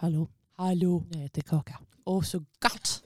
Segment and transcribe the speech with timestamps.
[0.00, 0.28] Hallå.
[0.56, 1.04] Hallå.
[1.10, 1.78] Jag heter Kaka.
[2.04, 3.02] Åh, så gott.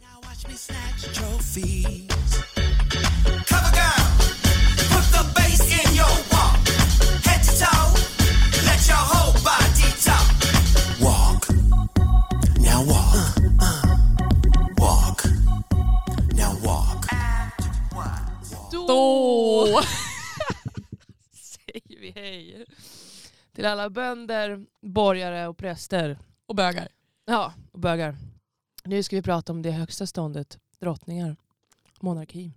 [0.00, 2.08] Now watch me snatch trophies.
[3.48, 4.04] Cover girl,
[4.90, 6.68] put the bass in your walk.
[7.26, 7.92] Head to toe,
[8.66, 10.28] let your whole body talk.
[11.00, 11.48] Walk,
[12.58, 13.16] now walk.
[14.78, 15.24] Walk,
[16.34, 17.06] now walk.
[18.70, 19.82] Då
[23.60, 26.18] till alla bönder, borgare och präster.
[26.46, 26.88] Och bögar.
[27.24, 28.16] Ja, och bögar.
[28.84, 31.36] Nu ska vi prata om det högsta ståndet, drottningar,
[32.00, 32.52] monarki.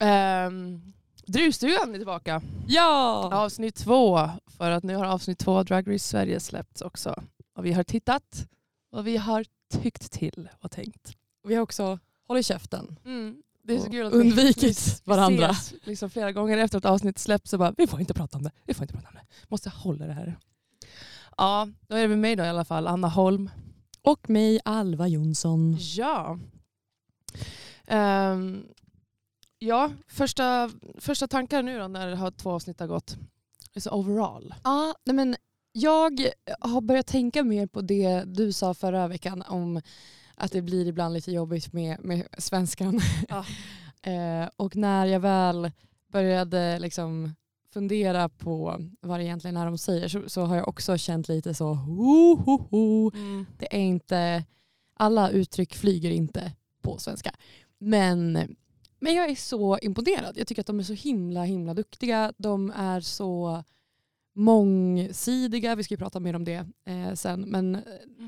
[0.00, 0.92] Um,
[1.26, 2.42] Druvstugan är tillbaka.
[2.66, 3.30] Ja!
[3.32, 7.22] Avsnitt två, för att nu har avsnitt två av Drag Race Sverige släppts också.
[7.54, 8.48] Och vi har tittat
[8.90, 9.44] och vi har
[9.82, 11.16] tyckt till och tänkt.
[11.42, 12.98] Vi har också hållit käften.
[13.68, 15.50] Det är så kul att undvikit vi, varandra.
[15.50, 18.44] ses liksom flera gånger efter att avsnitt släpps och bara vi får inte prata om
[18.44, 18.50] det.
[18.64, 19.26] Vi får inte prata om det.
[19.48, 20.38] Måste hålla det här.
[21.36, 23.50] Ja, då är det med mig då i alla fall, Anna Holm.
[24.02, 25.76] Och mig, Alva Jonsson.
[25.78, 26.38] Ja.
[27.86, 28.64] Ehm,
[29.58, 33.16] ja, första, första tankar nu då när har två avsnitt har gått.
[33.74, 34.54] Alltså overall.
[34.64, 35.36] Ja, nej men
[35.72, 36.20] jag
[36.60, 39.80] har börjat tänka mer på det du sa förra veckan om
[40.38, 43.00] att det blir ibland lite jobbigt med, med svenskan.
[43.28, 43.44] Ja.
[44.12, 45.70] eh, och när jag väl
[46.12, 47.34] började liksom
[47.72, 51.54] fundera på vad det egentligen är de säger så, så har jag också känt lite
[51.54, 53.10] så ho, ho, ho.
[53.58, 54.44] Det är inte,
[54.94, 56.52] alla uttryck flyger inte
[56.82, 57.34] på svenska.
[57.78, 58.32] Men,
[59.00, 60.38] men jag är så imponerad.
[60.38, 62.32] Jag tycker att de är så himla himla duktiga.
[62.36, 63.64] De är så
[64.38, 65.74] mångsidiga.
[65.74, 67.40] Vi ska ju prata mer om det eh, sen.
[67.40, 67.82] Men eh,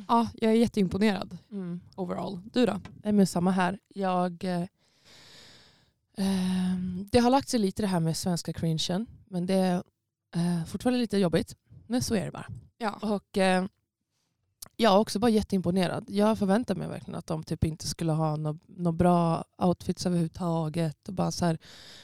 [0.08, 1.80] ja, jag är jätteimponerad Mm.
[1.96, 2.40] overall.
[2.52, 2.80] Du då?
[3.04, 3.78] Nej, men samma här.
[3.94, 4.64] Jag, eh,
[6.16, 9.06] ehm, det har lagt sig lite det här med svenska cringen.
[9.28, 9.82] Men det är
[10.36, 11.56] eh, fortfarande lite jobbigt.
[11.86, 12.46] Men så är det bara.
[12.78, 12.98] Ja.
[13.02, 13.64] Och eh,
[14.76, 16.04] jag är också bara jätteimponerad.
[16.08, 21.08] Jag förväntar mig verkligen att de typ inte skulle ha några nå bra outfits överhuvudtaget.
[21.08, 21.58] Och bara så här,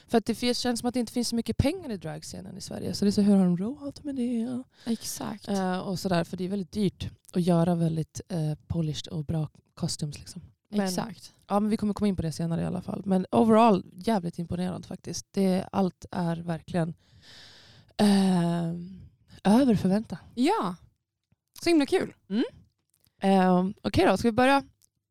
[0.07, 2.57] för att det finns- känns som att det inte finns så mycket pengar i dragscenen
[2.57, 2.95] i Sverige.
[2.95, 4.63] Så det är så, hur har de råd med det?
[4.87, 5.49] Exakt.
[5.49, 9.25] Eh, och så där, för det är väldigt dyrt att göra väldigt eh, polished och
[9.25, 10.19] bra costumes.
[10.19, 10.43] Liksom.
[10.69, 11.33] Men- Exakt.
[11.49, 13.03] Ja, men vi kommer komma in på det senare i alla fall.
[13.07, 15.27] Men overall jävligt imponerad faktiskt.
[15.31, 16.95] Det, allt är verkligen
[17.97, 18.73] eh,
[19.45, 20.19] över förväntan.
[20.35, 20.75] Ja.
[21.63, 22.15] Så himla kul.
[23.23, 24.63] Eh, Okej då, ska vi börja?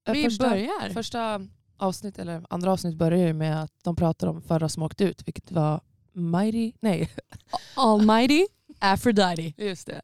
[0.08, 0.90] Eh, Vi första, börjar.
[0.94, 1.48] Första
[1.78, 5.28] avsnitt, eller andra avsnitt börjar ju med att de pratar om förra som åkte ut,
[5.28, 5.82] vilket var
[6.14, 7.12] Mighty, nej
[7.76, 8.46] Almighty
[8.80, 9.54] Aphrodite.
[9.64, 10.02] just det,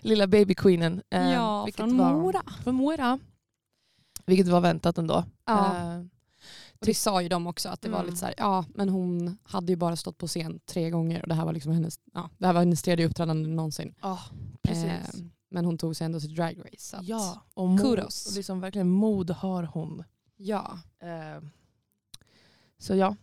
[0.00, 1.02] lilla babyqueenen.
[1.10, 2.42] Eh, ja, från var, Mora.
[2.64, 3.18] Från Mora.
[4.26, 5.24] Vilket var väntat ändå.
[5.46, 5.76] Ja.
[5.76, 5.98] Eh,
[6.80, 8.06] Och det sa ju de också att det var Mm.
[8.06, 11.28] lite så här, ja men hon hade ju bara stått på scen tre gånger och
[11.28, 13.94] det här var liksom hennes, ja, det här var hennes tredje uppträdande någonsin.
[14.02, 14.18] ja,
[14.62, 14.84] precis.
[14.84, 15.00] Eh,
[15.52, 16.98] men hon tog sig ändå till Drag Race.
[17.02, 18.26] Ja, och mod, kudos.
[18.26, 20.04] och liksom verkligen mod har hon.
[20.36, 20.78] ja.
[20.98, 21.42] Eh,
[22.78, 23.16] så ja.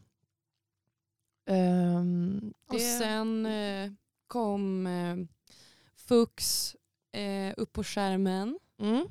[1.46, 3.92] Ehm, Och sen eh,
[4.28, 5.16] kom eh,
[5.96, 6.76] Fux
[7.58, 9.08] upp på skärmen Mm.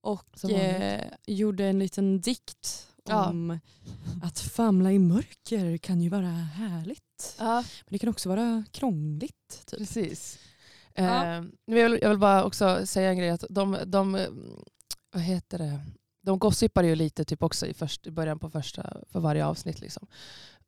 [0.00, 0.38] och
[1.26, 3.28] gjorde en liten dikt Ja.
[3.30, 3.58] om
[4.22, 7.36] att famla i mörker kan ju vara härligt.
[7.38, 9.66] Ja, Men det kan också vara krångligt.
[9.66, 9.78] Typ.
[9.78, 10.38] precis.
[11.04, 11.40] Ja.
[11.66, 13.30] Men jag, vill, jag vill bara också säga en grej.
[13.30, 14.28] Att de, de, eh,
[15.12, 15.80] vad heter det?
[16.22, 19.80] De gossipade ju lite typ också i, först, i början på första, för varje avsnitt.
[19.80, 20.06] Liksom.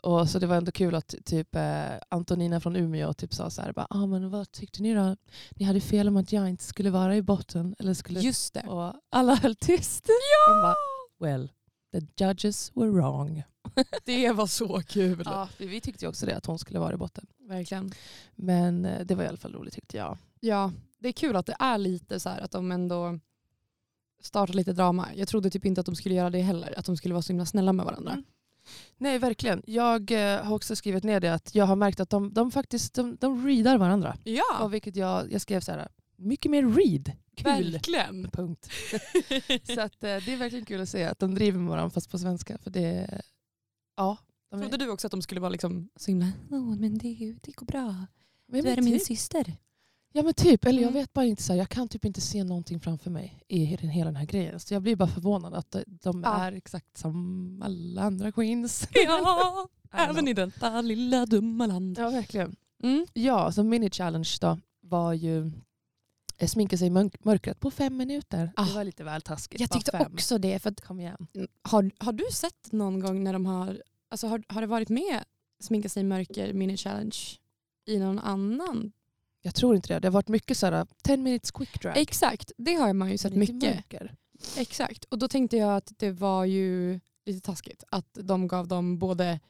[0.02, 3.62] Och så det var ändå kul att typ eh, Antonina från Umeå typ sa så
[3.62, 5.16] här, bara, ah, men vad tyckte ni då?
[5.50, 7.76] Ni hade fel om att jag inte skulle vara i botten.
[7.78, 8.62] Eller skulle, Just det.
[8.62, 10.04] och alla höll tyst.
[10.08, 10.62] Ja!
[10.62, 10.74] Bara,
[11.30, 11.50] well,
[11.92, 13.42] the judges were wrong.
[14.04, 15.22] Det var så kul.
[15.24, 17.26] Ja, vi, tyckte också det, att hon skulle vara i botten.
[17.38, 17.92] Verkligen.
[18.34, 20.18] Men eh, det var i alla fall roligt tyckte jag.
[20.40, 23.18] Ja, det är kul att det är lite så här att de ändå
[24.20, 25.08] startar lite drama.
[25.14, 26.78] Jag trodde typ inte att de skulle göra det heller.
[26.78, 28.12] Att de skulle vara så himla snälla med varandra.
[28.12, 28.24] Mm.
[28.98, 29.62] Nej, verkligen.
[29.66, 32.94] Jag eh, har också skrivit ner det att jag har märkt att de, de faktiskt
[32.94, 34.16] de, de readar varandra.
[34.24, 35.88] Ja, Och vilket jag, jag skrev så här,
[36.20, 37.12] mycket mer read.
[37.36, 37.72] Kul.
[37.72, 38.30] verkligen.
[38.30, 38.68] Punkt.
[39.74, 42.10] så att, eh, det är verkligen kul att se att de driver med varandra fast
[42.10, 42.58] på svenska.
[42.58, 43.20] För det,
[43.96, 44.16] ja.
[44.50, 47.52] De Trodde du också att de skulle vara liksom så himla, oh, men det, det
[47.56, 48.06] går bra.
[48.48, 49.56] men, Du är min typ, syster.
[50.12, 51.00] ja men typ, eller jag Mm.
[51.02, 53.90] vet bara inte, så här, jag kan typ inte se någonting framför mig i den,
[53.90, 54.60] hela den här grejen.
[54.60, 56.44] Så jag blir bara förvånad att de, de Ja.
[56.44, 58.88] är exakt som alla andra queens.
[59.06, 60.28] Ja, även know.
[60.28, 61.98] i detta lilla dumma land.
[61.98, 62.56] Ja, verkligen.
[62.82, 63.06] Mm.
[63.12, 65.52] Ja, så mini-challenge då var ju eh,
[66.48, 68.52] sminka sig i mörk- mörkret på fem minuter.
[68.56, 68.64] Ah.
[68.64, 69.60] Det var lite väl taskigt.
[69.60, 70.58] Jag tyckte också det.
[70.58, 71.26] För att, Kom igen.
[71.62, 75.24] har, har du sett någon gång när de har, alltså har, har det varit med
[75.60, 77.16] sminka sig i mörker mini challenge
[77.86, 78.92] i någon annan
[79.42, 80.00] Jag tror inte det.
[80.00, 81.96] Det har varit mycket så här 10 minutes quick drag.
[81.96, 83.74] Exakt, det har man ju sett mycket.
[83.74, 84.14] mörker.
[84.56, 88.98] Exakt, och då tänkte jag att det var ju lite taskigt att de gav dem
[88.98, 89.40] både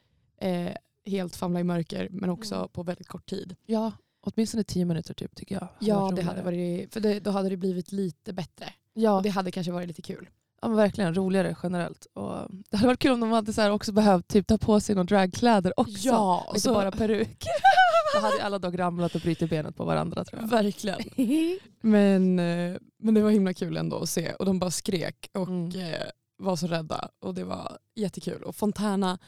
[0.40, 0.68] eh,
[1.06, 2.68] helt famla i mörker men också Mm.
[2.68, 3.56] på väldigt kort tid.
[3.66, 5.68] Ja, åtminstone 10 minuter typ tycker jag.
[5.78, 8.72] Ja, det hade varit, för det, då hade det blivit lite bättre.
[8.94, 10.28] Ja, Och det hade kanske varit lite kul.
[10.62, 12.06] ja men verkligen roligare generellt.
[12.14, 12.36] Och
[12.70, 14.94] det hade varit kul om de hade så här också behövt typ, ta på sig
[14.94, 16.08] några dragkläder också.
[16.08, 17.44] Ja, Inte bara peruk.
[18.14, 20.48] Då hade ju alla dock ramlat och brutit benet på varandra tror jag.
[20.48, 20.98] verkligen.
[21.80, 25.48] Men, eh, men det var himla kul ändå att se och de bara skrek och
[25.48, 25.80] Mm.
[25.80, 26.00] eh,
[26.38, 28.42] var så rädda och det var jättekul.
[28.42, 29.18] Och Fontana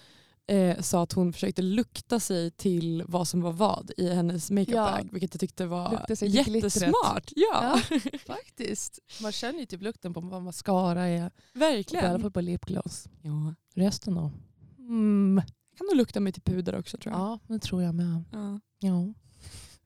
[0.46, 5.08] eh, sa att hon försökte lukta sig till vad som var vad i hennes makeupbag
[5.12, 7.32] vilket jag tyckte var jättesmart.
[7.36, 7.80] Ja,
[8.26, 8.98] faktiskt.
[9.22, 11.16] Man känner ju typ lukten på vad mascara är.
[11.16, 12.20] I alla verkligen.
[12.20, 13.08] fall på lipgloss.
[13.22, 13.54] Ja.
[13.74, 14.30] Resten då?
[14.78, 15.42] Mm.
[15.70, 17.20] Jag kan nog lukta mig till puder också tror jag.
[17.20, 18.24] Ja, det tror jag med.
[18.32, 18.60] Ja.
[18.78, 19.14] Ja.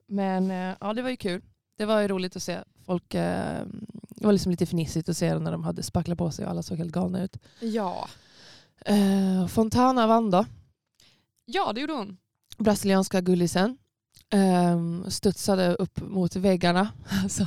[0.06, 1.42] Men eh, ja, det var ju kul.
[1.78, 3.14] Det var ju roligt att se folk.
[3.14, 3.66] Eh,
[4.08, 6.62] det var liksom lite fnissigt att se när de hade spacklat på sig och alla
[6.62, 7.36] såg helt galna ut.
[7.60, 8.08] Ja.
[8.84, 10.44] Eh, Fontana vann då.
[11.44, 12.16] ja, det gjorde hon.
[12.58, 13.78] Brasilianska gullisen.
[14.32, 16.92] Eh, studsade upp mot väggarna.
[17.22, 17.44] Alltså,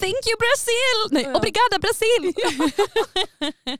[0.00, 1.10] Thank you Brazil!
[1.10, 1.34] Nej, Ja.
[1.38, 2.32] obrigada Brasil!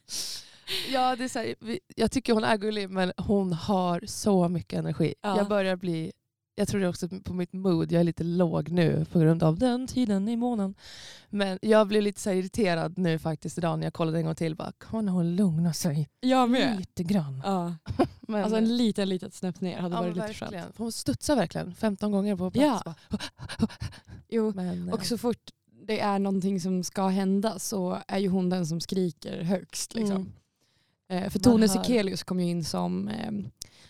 [0.93, 5.15] ja, det är här, jag tycker hon är gullig men hon har så mycket energi.
[5.23, 5.37] Ja.
[5.37, 6.13] Jag börjar bli,
[6.61, 9.59] jag tror det också på mitt mood, jag är lite låg nu på grund av
[9.59, 10.75] den tiden i månaden.
[11.31, 14.57] Men jag blev lite så irriterad nu faktiskt idag när jag kollade en gång till.
[14.57, 16.79] Bara, kan hon lugna sig Jag med.
[16.79, 17.43] lite grann?
[17.45, 17.75] Ja.
[18.21, 20.43] Men, Alltså en liten litet snäpp ner hade ja, varit lite skönt.
[20.43, 20.73] verkligen.
[20.77, 22.83] Hon studsar verkligen 15 gånger på plats.
[22.85, 22.95] Ja.
[24.29, 24.53] Jo.
[24.55, 25.51] Men, eh, Och så fort
[25.87, 29.95] det är någonting som ska hända så är ju hon den som skriker högst.
[29.95, 30.17] Liksom.
[30.17, 31.25] Mm.
[31.25, 31.69] Eh, för Man Tone.
[31.69, 33.33] Sekelius kom ju in som, eh,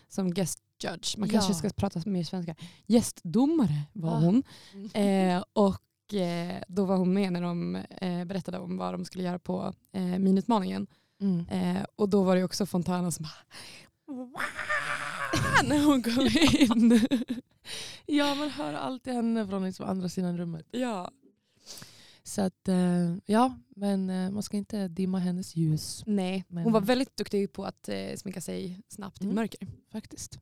[0.08, 1.18] som guest judge.
[1.18, 1.58] Man kanske Ja.
[1.58, 2.54] ska prata mer svenska.
[2.86, 4.18] Gästdomare var Ah.
[4.20, 4.42] hon.
[4.74, 5.36] Mm.
[5.36, 9.24] Eh, och eh, då var hon med när de eh, berättade om vad de skulle
[9.24, 10.86] göra på eh, minutmaningen.
[11.20, 11.46] Mm.
[11.48, 14.42] Eh, och då var det också Fontana som bara
[15.68, 16.26] när hon kom
[16.80, 17.00] in.
[18.06, 20.66] Ja, man hör alltid henne från liksom andra sidan rummet.
[20.70, 21.10] ja.
[22.22, 26.72] Så att, eh, ja, men eh, man ska inte dimma hennes ljus Nej, Men- hon
[26.72, 29.34] var väldigt duktig på att sminka sig snabbt i Mm.
[29.36, 29.68] mörker.
[29.92, 30.38] faktiskt.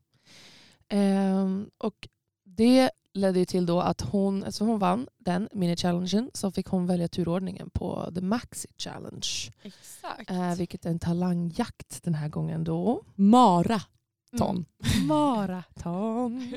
[0.87, 2.07] Ehm, och
[2.43, 6.87] det ledde ju till då att hon, alltså hon vann den mini-challengen så fick hon
[6.87, 9.27] välja turordningen på The Maxi Challenge.
[9.61, 10.29] Exakt.
[10.29, 13.03] Eh, vilket är en talangjakt den här gången då.
[13.15, 14.65] Maraton.
[15.07, 16.53] Maraton.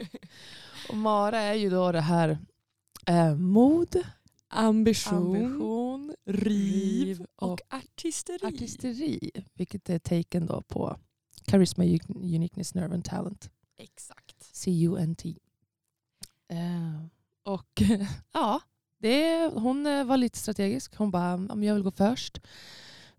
[0.89, 2.39] Och Mara är ju då det här
[3.07, 3.97] eh, mod,
[4.55, 8.47] Ambition, ambition, riv och, och artisteri.
[8.47, 9.31] artisteri.
[9.55, 10.97] Vilket är taken då på
[11.47, 13.51] Charisma, Uniqueness, Nerve and Talent.
[13.83, 14.37] Exakt.
[14.53, 15.39] C-U-N-T.
[16.49, 17.05] Eh,
[17.43, 17.83] och
[18.33, 18.61] ja,
[18.99, 20.97] det, hon eh, var lite strategisk.
[20.97, 22.39] Hon bara, "Ja, men jag vill gå först.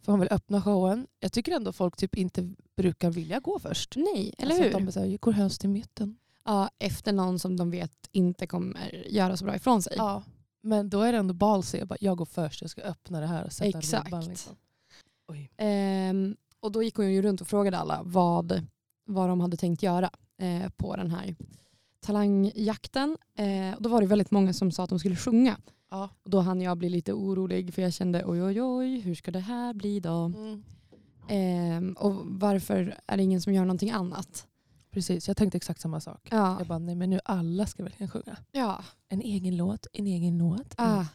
[0.02, 1.08] För hon vill öppna showen.
[1.20, 3.94] Jag tycker ändå folk typ inte brukar vilja gå först.
[3.96, 4.70] Nej, eller Alltså hur?
[4.70, 6.18] att de bara så här, går helst i mitten.
[6.46, 9.94] ja, efter någon som de vet inte kommer göra så bra ifrån sig.
[9.98, 10.24] Ja,
[10.62, 11.78] men då är det ändå ballsy.
[11.78, 14.06] Jag, bara, jag går först, jag ska öppna det här och sätta Exakt.
[14.08, 14.26] ribban.
[14.26, 14.56] Liksom.
[15.28, 15.52] Oj.
[15.58, 18.68] Ehm, och då gick hon ju runt och frågade alla vad,
[19.06, 21.36] vad de hade tänkt göra eh, på den här
[22.00, 23.18] talangjakten.
[23.38, 25.58] Eh, och då var det väldigt många som sa att de skulle sjunga.
[25.92, 26.10] Ja.
[26.24, 29.32] Och då hann jag bli lite orolig för jag kände oj oj oj, hur ska
[29.32, 30.26] det här bli då?
[30.26, 30.64] Mm.
[31.30, 34.48] Ehm, och varför är det ingen som gör någonting annat?
[34.92, 36.28] Precis, jag tänkte exakt samma sak.
[36.32, 36.56] Ja.
[36.60, 38.38] Jag bara, nej men nu alla ska verkligen sjunga.
[38.52, 38.84] ja.
[39.10, 40.80] En egen låt, en egen låt.
[40.80, 40.92] Mm.
[40.92, 41.06] Ah.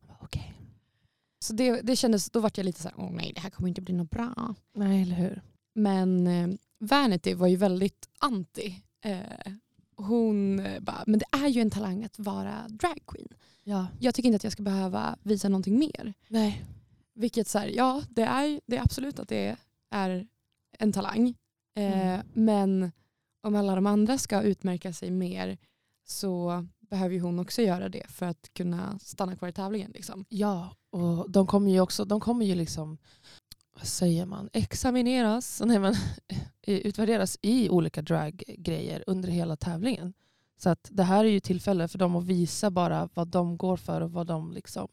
[0.00, 0.54] Jag bara, Okej.
[1.38, 3.68] Så det, det kändes, då vart jag lite så här, åh nej det här kommer
[3.68, 4.54] inte bli något bra.
[4.74, 5.42] Nej, eller hur?
[5.74, 8.82] Men eh, Vanity var ju väldigt anti.
[9.04, 9.52] Eh,
[9.96, 13.28] hon eh, bara, men det är ju en talang att vara dragqueen.
[13.64, 13.86] Ja.
[14.00, 16.14] Jag tycker inte att jag ska behöva visa någonting mer.
[16.28, 16.64] Nej.
[17.14, 19.56] Vilket så här, ja det är, det är absolut att det
[19.90, 20.26] är
[20.78, 21.28] en talang.
[21.28, 21.34] Eh,
[21.76, 22.26] Mm.
[22.32, 22.92] Men
[23.42, 25.58] om alla de andra ska utmärka sig mer
[26.06, 29.90] så behöver ju hon också göra det för att kunna stanna kvar i tävlingen.
[29.94, 30.24] Liksom.
[30.28, 32.98] Ja, och de kommer ju också, de kommer ju liksom,
[33.74, 35.94] vad säger man, examineras, nej men
[36.66, 40.14] utvärderas i olika draggrejer under hela tävlingen.
[40.56, 43.76] Så att det här är ju tillfälle för dem att visa bara vad de går
[43.76, 44.88] för och vad de liksom,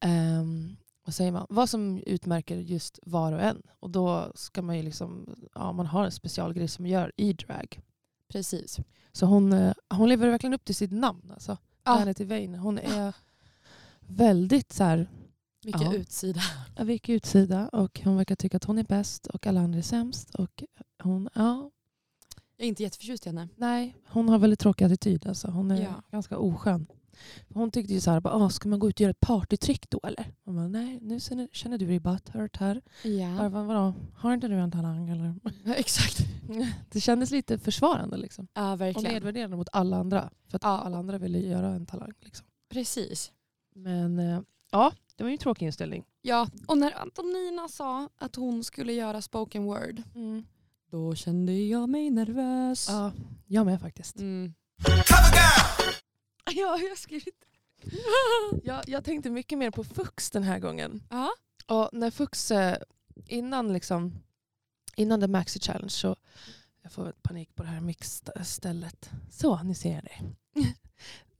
[0.00, 3.62] ehm, vad säger man, vad som utmärker just var och en.
[3.80, 7.32] Och då ska man ju liksom, ja man har en specialgrej som man gör i
[7.32, 7.80] drag.
[8.28, 8.78] Precis.
[9.12, 11.30] Så hon, eh, hon lever verkligen upp till sitt namn.
[11.32, 11.56] Alltså.
[11.84, 12.14] Ja.
[12.18, 12.58] Vane.
[12.58, 13.14] Hon är
[14.00, 15.08] väldigt så här,
[15.64, 15.94] Mycket Ja.
[15.94, 16.40] utsida.
[16.76, 19.82] jag vek utsida och hon verkar tycka att hon är bäst och alla andra är
[19.82, 20.34] sämst.
[20.34, 20.62] Och
[21.02, 21.70] hon, ja,
[22.56, 23.48] Jag är inte jätteförtjust i henne.
[23.56, 25.26] nej, hon har väldigt tråkig attityd.
[25.26, 25.48] Alltså.
[25.48, 26.02] Hon är Ja.
[26.10, 26.86] ganska oskön.
[27.54, 29.90] Hon tyckte ju så här, bara, "Ah, ska man gå ut och göra ett partytrick
[29.90, 30.32] då eller?
[30.44, 32.82] Man bara, nej, nu känner, du dig butthurt här.
[33.04, 33.36] Ja.
[33.38, 35.34] Bara, "Vad- vadå, har inte du en talang eller?
[35.76, 36.18] Exakt.
[36.90, 38.48] Det kändes lite försvarande liksom.
[38.54, 39.12] Ja, Och verkligen.
[39.14, 40.30] nedvärderande mot alla andra.
[40.48, 40.68] För att Ja.
[40.78, 42.12] alla andra ville göra en talang.
[42.20, 42.46] Liksom.
[42.70, 43.32] Precis.
[43.74, 44.40] Men eh,
[44.70, 46.04] ja, det var ju en tråkig inställning.
[46.22, 50.02] Ja, och när Antonina sa att hon skulle göra spoken word,
[50.90, 52.86] då kände jag mig nervös.
[52.88, 53.12] Ja,
[53.46, 54.16] jag med faktiskt.
[54.16, 54.54] Mm.
[56.44, 57.44] Ja, jag, har skrivit.
[58.64, 61.02] jag, jag tänkte mycket mer på Fux den här gången.
[61.10, 61.30] Ja.
[61.66, 62.76] Och när Fux, eh,
[63.26, 64.12] innan, liksom,
[64.96, 66.16] innan The Maxi Challenge så,
[66.82, 69.10] jag får panik på det här mixstället.
[69.30, 70.34] Så, ni ser det.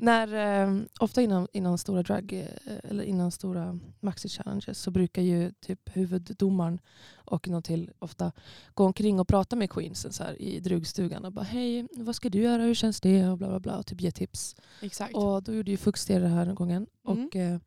[0.00, 5.23] när, eh, ofta innan, innan stora drag, eh, eller innan stora Maxi Challenges så brukar
[5.23, 6.80] ju typ huvuddomaren
[7.14, 8.33] och någon till ofta
[8.75, 12.28] gå omkring och prata med queensen så här, i drugstugan och bara hej, vad ska
[12.28, 14.57] du göra, hur känns det och bla bla bla och typ ge tips.
[14.83, 15.14] Exakt.
[15.14, 16.87] Och då gjorde ju Fux det den här gången.
[17.09, 17.26] Mm.
[17.26, 17.59] Och, eh,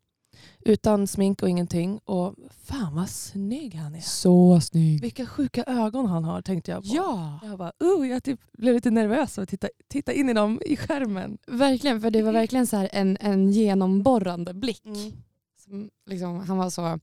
[0.60, 1.98] utan smink och ingenting.
[2.04, 4.00] Och fan vad snygg han är.
[4.00, 5.00] Så snygg.
[5.00, 6.88] Vilka sjuka ögon han har tänkte jag på.
[6.92, 10.60] Ja, Jag bara, uh, jag typ blev lite nervös och titta, titta in i dem
[10.66, 11.38] i skärmen.
[11.46, 12.00] verkligen.
[12.00, 14.84] För det var verkligen så här en, en genomborrande blick.
[14.86, 15.12] Mm.
[15.64, 16.98] Som liksom, han var så,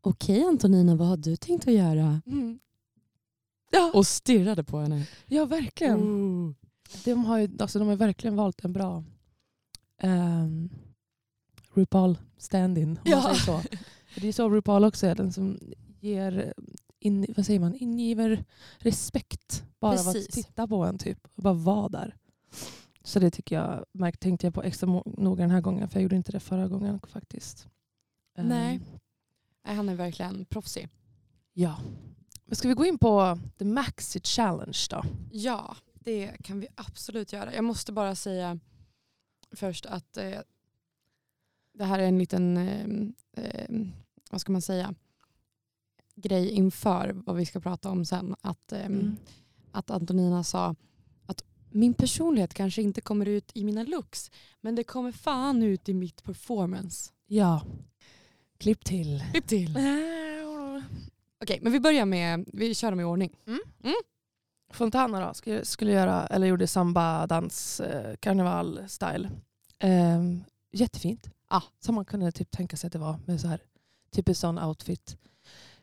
[0.00, 2.20] okej Antonina, vad har du tänkt att göra?
[2.26, 2.58] Mm.
[3.70, 5.06] Ja, Och stirrade på henne.
[5.26, 6.00] ja, verkligen.
[6.00, 6.54] Mm.
[7.04, 9.04] De, har ju, alltså, de har verkligen valt en bra
[10.02, 10.70] um,
[11.74, 12.98] RuPaul stand-in.
[13.04, 13.34] Ja.
[13.34, 13.60] så.
[14.06, 15.58] För det är så RuPaul också är, den som
[16.00, 16.54] ger,
[16.98, 18.44] in, vad säger man, ingiver
[18.78, 22.16] respekt bara av att titta på en typ och bara vara där.
[23.04, 26.16] Så det tycker jag, tänkte jag på extra noga den här gången för jag gjorde
[26.16, 27.68] inte det förra gången faktiskt.
[28.36, 28.80] Ehm, Nej.
[29.64, 30.88] Nej, Han är verkligen proffsig.
[31.52, 31.80] Ja.
[32.44, 35.04] Men ska vi gå in på The Maxi Challenge då?
[35.32, 37.54] Ja, det kan vi absolut göra.
[37.54, 38.58] Jag måste bara säga
[39.52, 40.38] först att eh,
[41.72, 42.56] det här är en liten,
[43.36, 43.68] eh,
[44.30, 44.94] vad ska man säga,
[46.14, 48.34] grej inför vad vi ska prata om sen.
[48.40, 49.16] Att, eh, Mm.
[49.72, 50.74] att Antonina sa
[51.26, 55.88] att min personlighet kanske inte kommer ut i mina looks, men det kommer fan ut
[55.88, 57.12] i mitt performance.
[57.26, 57.62] Ja.
[58.58, 59.24] Klipp till.
[59.32, 59.78] Klipp till.
[61.42, 63.30] Okej, men vi börjar med, vi kör dem i ordning.
[64.72, 69.30] Fontana då, skulle, skulle göra, eller gjorde samba-dans, eh, karneval-style.
[69.78, 70.22] Eh,
[70.72, 71.30] jättefint.
[71.50, 71.62] Ja.
[71.80, 73.60] Som man kunde typ tänka sig att det var med så här
[74.10, 75.16] typiskt sån outfit.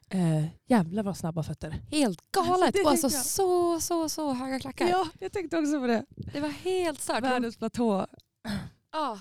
[0.09, 1.81] Eh, jävlar vad snabba fötter.
[1.91, 2.75] Helt galet.
[2.75, 3.25] Alltså, och alltså jag.
[3.25, 4.87] så, så, så höga klackar.
[4.87, 6.05] Ja, jag tänkte också på det.
[6.33, 7.23] Det var helt stört.
[7.23, 8.07] Världens platå.
[8.91, 9.19] Ja.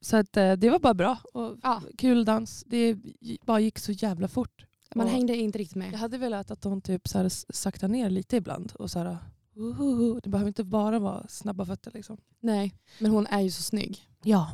[0.00, 1.18] Så att, eh, det var bara bra.
[1.34, 1.82] Och Ja.
[1.98, 2.64] Kul dans.
[2.66, 2.96] Det
[3.44, 4.64] bara gick så jävla fort.
[4.94, 6.00] Man Och hängde inte riktigt Jag med.
[6.00, 8.72] hade velat att de typ så här sakta ner lite ibland.
[8.78, 9.18] Och så här,
[9.56, 10.20] uhuhu.
[10.22, 11.90] Det behöver inte bara vara snabba fötter.
[11.94, 12.16] Liksom.
[12.40, 14.08] Nej, men hon är ju så snygg.
[14.22, 14.52] Ja,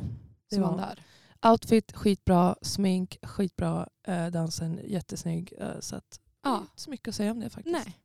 [0.51, 1.03] det var där.
[1.51, 5.53] Outfit skitbra, smink skitbra, eh, dansen jättesnygg.
[5.57, 6.57] Eh, så att, Ja.
[6.61, 7.73] inte så mycket att säga om det faktiskt.
[7.85, 7.97] Nej.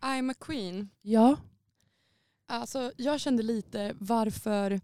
[0.00, 0.88] I'm a queen.
[1.02, 1.36] Ja,
[2.46, 4.80] Alltså, jag kände lite varför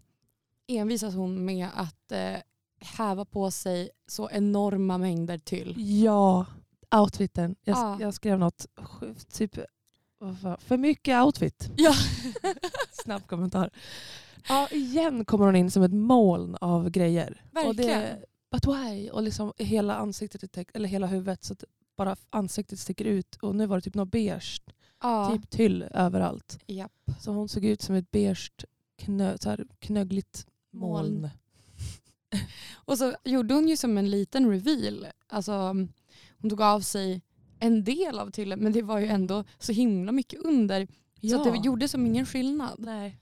[0.67, 2.37] envisas hon med att eh,
[2.79, 5.75] häva på sig så enorma mängder tyll.
[6.03, 6.45] ja,
[6.95, 7.55] outfiten.
[7.63, 7.97] Jag, Ja.
[7.99, 8.65] jag skrev något,
[9.33, 9.57] typ
[10.17, 11.69] vad för mycket outfit.
[11.77, 11.93] Ja.
[12.91, 13.69] Snabb kommentar.
[14.49, 17.41] Ja, igen kommer hon in som ett moln av grejer.
[17.49, 17.99] Och Verkligen.
[18.01, 19.09] det, but why?
[19.09, 21.63] Och liksom hela ansiktet, täckt- eller hela huvudet, så att
[21.97, 23.35] bara ansiktet sticker ut.
[23.41, 24.61] Och nu var det typ något beige,
[25.01, 25.31] Ja.
[25.35, 26.59] typ tyll överallt.
[26.67, 26.91] Japp.
[27.19, 28.51] Så hon såg ut som ett beige,
[28.97, 31.11] knö, så här, knöggligt moln.
[31.21, 31.29] Moln.
[32.85, 35.07] Och så gjorde hon ju som en liten reveal.
[35.27, 35.51] Alltså,
[36.37, 37.21] hon tog av sig
[37.59, 40.87] en del av tyllen men det var ju ändå så himla mycket under.
[41.29, 42.75] Så att det gjorde som ingen skillnad.
[42.79, 43.17] Nej.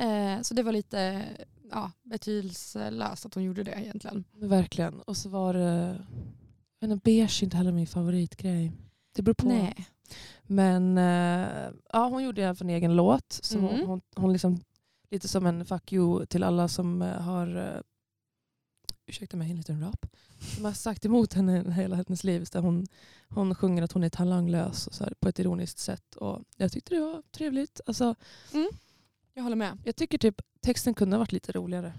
[0.00, 1.24] Eh, så det var lite
[1.70, 4.24] ja, betydelselöst att hon gjorde det egentligen.
[4.32, 5.00] Verkligen.
[5.00, 5.98] Och så var det...
[6.82, 8.72] Inte, beige är inte heller min favoritgrej.
[9.12, 9.48] Det beror på.
[9.48, 9.88] Nej.
[10.42, 13.38] Men eh, ja, hon gjorde i alla fall en egen låt.
[13.42, 13.70] Så Mm.
[13.70, 14.60] hon, hon, hon liksom,
[15.10, 17.82] lite som en fuck you till alla som eh, har,
[19.06, 20.06] ursäkta mig, en liten rap,
[20.54, 22.46] som har sagt emot henne hela hennes liv.
[22.52, 22.86] Där hon,
[23.28, 26.16] hon sjunger att hon är talanglös och så här, på ett ironiskt sätt.
[26.16, 27.80] Och jag tyckte det var trevligt.
[27.86, 28.14] Alltså,
[29.40, 29.78] Jag håller med.
[29.84, 31.92] jag tycker typ texten kunde ha varit lite roligare.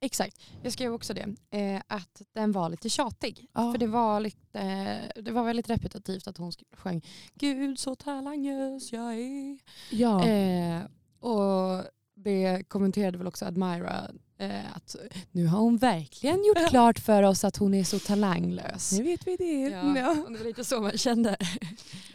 [0.00, 0.40] Exakt.
[0.62, 1.34] Jag skrev också det.
[1.58, 3.46] Eh, att den var lite tjatig.
[3.54, 3.72] Ja.
[3.72, 8.92] För det var, lite, eh, det var väldigt repetitivt att hon sjöng Gud så talanglös
[8.92, 9.58] jag är.
[9.90, 10.26] Ja.
[10.26, 10.82] Eh,
[11.20, 14.96] och det kommenterade väl också Admira eh, att
[15.32, 18.92] nu har hon verkligen gjort klart för oss att hon är så talanglös.
[18.98, 19.60] nu vet vi det.
[19.60, 21.36] Ja, Ja, det var lite så man kände.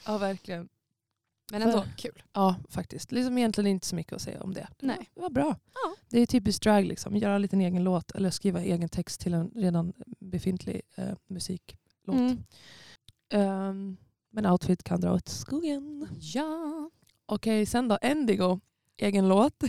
[0.06, 0.70] ja verkligen.
[1.52, 2.24] Men ändå För- kul.
[2.34, 3.12] Ja, faktiskt.
[3.12, 4.68] Liksom egentligen inte så mycket att säga om det.
[4.80, 5.10] Nej.
[5.16, 5.56] Det var bra.
[5.74, 5.96] Ja.
[6.10, 7.16] Det är typiskt drag, liksom.
[7.18, 11.78] göra en liten egen låt eller skriva egen text till en redan befintlig eh, musiklåt.
[12.08, 12.44] Mm.
[13.30, 13.98] Ehm,
[14.32, 16.08] men outfit kan dra åt skogen.
[16.20, 16.90] Ja.
[17.26, 18.60] Okej, sen då Endigo.
[18.98, 19.56] Egen låt.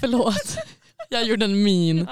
[0.00, 0.56] Förlåt.
[1.08, 2.06] Jag gjorde en min.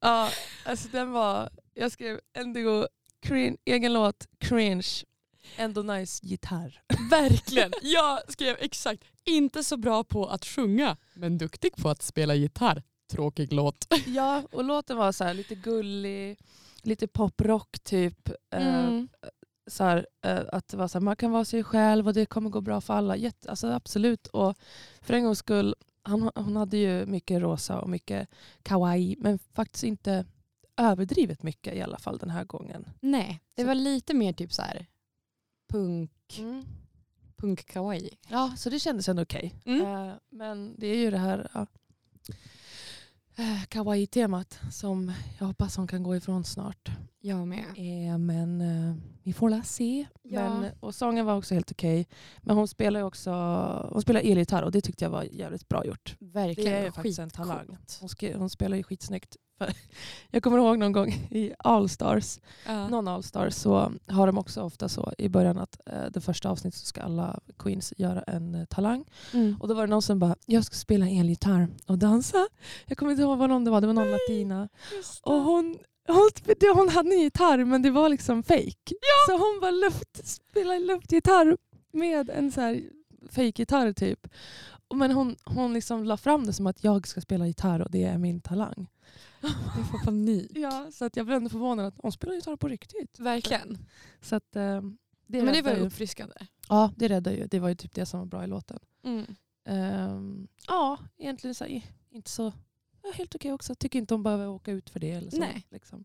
[0.00, 0.30] ja,
[0.64, 1.50] alltså den var...
[1.74, 2.86] Jag skrev Endigo,
[3.20, 4.86] crin, egen låt, cringe.
[5.56, 6.82] Ändå nice gitarr.
[7.10, 7.72] Verkligen.
[7.82, 9.04] Jag skrev exakt.
[9.24, 12.82] Inte så bra på att sjunga, men duktig på att spela gitarr.
[13.10, 13.86] Tråkig låt.
[14.06, 16.38] Ja, och låten var så här lite gullig,
[16.82, 18.28] lite poprock typ.
[18.54, 19.08] Eh, Mm.
[19.66, 22.26] så här, eh, att det var så här, man kan vara sig själv och det
[22.26, 23.16] kommer gå bra för alla.
[23.16, 24.26] Jätte, alltså absolut.
[24.26, 24.56] Och
[25.00, 28.28] för en gångs skull, han, hon hade ju mycket rosa och mycket
[28.62, 30.24] kawaii, men faktiskt inte
[30.78, 32.84] överdrivet mycket i alla fall den här gången.
[33.00, 34.86] Nej, det Så- var lite mer typ så här
[35.72, 36.64] punk, Mm.
[37.36, 38.10] punk kawaii.
[38.28, 39.54] Ja, så det kändes ändå okej.
[39.64, 39.80] Mm.
[39.86, 41.50] Eh, men det är ju det här
[43.36, 46.90] eh, kawaii-temat som jag hoppas hon kan gå ifrån snart.
[47.20, 47.64] Jag med.
[47.76, 50.06] Eh, men eh, vi får la se.
[50.22, 50.58] Ja.
[50.60, 52.06] Men, och sången var också helt okej.
[52.38, 53.30] Men hon spelar också
[53.92, 56.16] hon spelar elgitarr och det tyckte jag var jävligt bra gjort.
[56.20, 56.72] Verkligen.
[56.72, 57.78] Det är ju faktiskt en talang.
[58.00, 59.36] Hon, hon spelar ju skitsnyggt.
[60.30, 62.88] Jag kommer ihåg någon gång i Allstars, Ja.
[62.88, 66.80] någon Allstars så har de också ofta så i början att eh, det första avsnittet
[66.80, 69.04] så ska alla queens göra en eh, talang.
[69.32, 69.56] Mm.
[69.60, 72.48] Och då var det någon som bara, jag ska spela elgitarr och dansa.
[72.86, 74.68] Jag kommer inte ihåg vad någon det var, det var någon latina.
[75.22, 76.30] Och hon, hon,
[76.74, 78.94] hon hade en gitarr men det var liksom fake.
[79.26, 81.56] Så hon bara luft, spelade luftgitarr
[81.92, 82.82] med en så här
[83.30, 84.28] fake-gitarr typ.
[84.94, 88.04] Men hon, hon liksom la fram det som att jag ska spela gitarr och det
[88.04, 88.86] är min talang.
[89.40, 90.50] Jag får panik.
[90.54, 93.18] Ja, så att jag blev ändå förvånad att hon spelar gitarr på riktigt.
[93.18, 93.78] Verkligen.
[94.20, 94.80] Så att, eh,
[95.26, 95.78] det Men det var ju.
[95.78, 96.34] uppfriskande.
[96.68, 97.46] Ja, det räddar ju.
[97.46, 98.78] Det var ju typ det som var bra i låten.
[99.04, 99.26] Mm.
[99.64, 102.52] Ehm, ja, egentligen så här, inte så...
[103.02, 103.74] Ja, helt okej också.
[103.74, 105.10] Tycker inte hon behöver åka ut för det.
[105.10, 105.66] Eller så, Nej.
[105.70, 106.04] Liksom.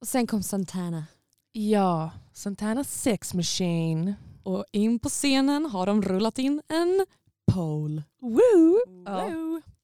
[0.00, 1.04] Och sen kom Santana.
[1.52, 4.14] Ja, Santana Sex Machine.
[4.42, 7.06] Och in på scenen har de rullat in en
[7.52, 8.02] pole.
[8.20, 8.78] Woo!
[9.06, 9.30] Ja.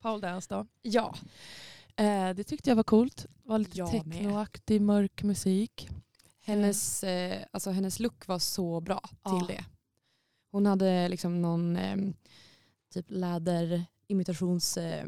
[0.00, 0.66] Pole dance då.
[0.82, 1.14] Ja.
[1.96, 3.16] Eh, det tyckte jag var coolt.
[3.16, 5.88] Det var lite Jag technoaktig mörk musik.
[6.40, 9.38] Hennes, eh, alltså hennes look var så bra Ja.
[9.38, 9.64] till det.
[10.50, 11.96] Hon hade liksom någon eh,
[12.92, 15.06] typ läderimitations eh,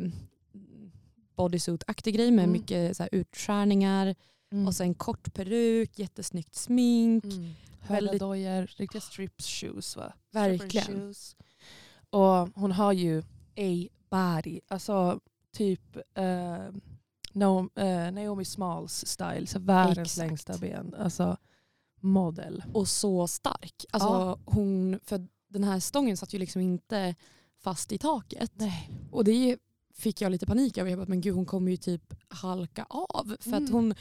[1.36, 2.52] bodysuit-aktig grej med Mm.
[2.52, 4.14] mycket så här, utskärningar
[4.52, 4.66] Mm.
[4.66, 7.24] och sen kort peruk, jättesnyggt smink.
[7.24, 7.54] Mm.
[7.80, 10.12] Höga Väldigt- dojor, riktiga strips shoes va?
[10.30, 10.84] Verkligen.
[10.84, 11.36] Stripper shoes.
[12.10, 13.22] Och hon har ju
[13.56, 14.60] a body.
[14.68, 15.20] Alltså
[15.56, 16.66] typ eh,
[17.74, 19.46] eh, Naomi Smalls style.
[19.46, 20.18] Så världens Exakt.
[20.18, 20.94] längsta ben.
[20.98, 21.36] Alltså
[22.00, 22.64] model.
[22.74, 23.84] Och så stark.
[23.92, 24.38] Alltså, Ja.
[24.44, 27.14] hon, för den här stången satt ju liksom inte
[27.58, 28.52] fast i taket.
[28.54, 28.90] Nej.
[29.10, 29.58] Och det
[29.94, 30.90] fick jag lite panik över.
[30.90, 33.36] Jag bara, men gud hon kommer ju typ halka av.
[33.40, 33.72] För att Mm.
[33.72, 33.94] hon,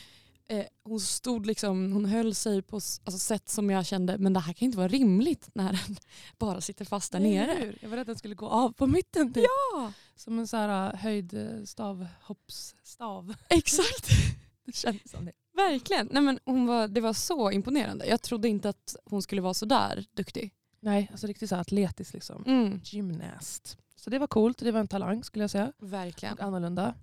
[0.48, 4.40] eh, hon stod liksom, hon höll sig på alltså, sätt som jag kände, men det
[4.40, 5.98] här kan inte vara rimligt när den
[6.38, 7.52] bara sitter fast där Nej, nere.
[7.60, 7.78] hur?
[7.82, 9.34] Jag var rädd att den skulle gå av på mitten.
[9.34, 9.46] Typ.
[9.74, 13.34] Ja, Som en så här eh, stav, hoppsstav.
[13.50, 14.08] exakt.
[14.66, 15.32] Det kändes som det.
[15.56, 16.10] Verkligen.
[16.12, 18.06] Nej, men hon var, det var så imponerande.
[18.06, 20.54] Jag trodde inte att hon skulle vara så där duktig.
[20.80, 22.44] Nej, alltså riktigt så atletisk liksom.
[22.48, 22.82] Mm.
[22.84, 23.78] Gymnast.
[23.96, 24.58] Så det var coolt.
[24.60, 25.74] Det var en talang skulle jag säga.
[25.78, 26.34] Verkligen.
[26.34, 26.96] Och annorlunda.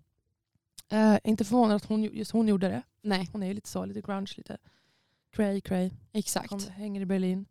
[0.93, 2.83] Eh, inte förvånad att hon, just hon gjorde det.
[3.03, 4.57] Nej, Hon är ju lite så, lite grunge, lite
[5.33, 5.91] cray cray.
[6.13, 6.49] exakt.
[6.49, 7.47] Kom, hänger i Berlin.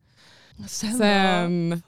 [0.68, 1.82] Sen, Sen...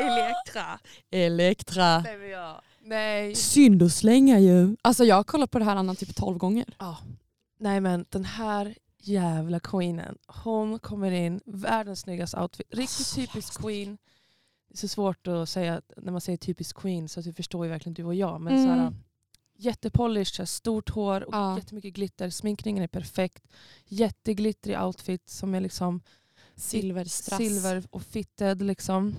[0.00, 0.78] Elektra.
[1.10, 2.04] Elektra.
[2.82, 3.34] Nej.
[3.34, 4.76] Synd att slänga ju.
[4.82, 6.64] Alltså jag har kollat på det här Anna typ 12 gånger.
[6.78, 6.96] Ja.
[7.58, 10.18] Nej men den här jävla queenen.
[10.26, 12.66] Hon kommer in, världens snyggaste outfit.
[12.70, 13.98] Riktigt Så typisk queen.
[14.68, 17.64] Det är så svårt att säga när man säger typisk queen så att du förstår
[17.66, 18.40] ju verkligen du och jag.
[18.40, 18.66] Men Mm.
[18.66, 18.92] så här,
[19.58, 21.56] jättepolished, stort hår och Ja.
[21.56, 22.30] jättemycket glitter.
[22.30, 23.44] Sminkningen är perfekt.
[23.86, 26.00] Jätteglittrig outfit som är liksom
[26.56, 27.38] Silverstrass.
[27.38, 29.14] silver och fitted liksom.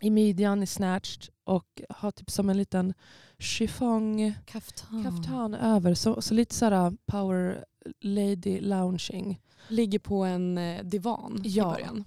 [0.00, 2.94] I midjan är snatched och har typ som en liten
[3.38, 5.04] chiffong Kaftan.
[5.04, 5.94] kaftan över.
[5.94, 7.64] Så, så lite såhär power
[8.00, 9.40] lady lounging.
[9.68, 11.70] Ligger på en eh, divan Ja.
[11.70, 12.04] i början.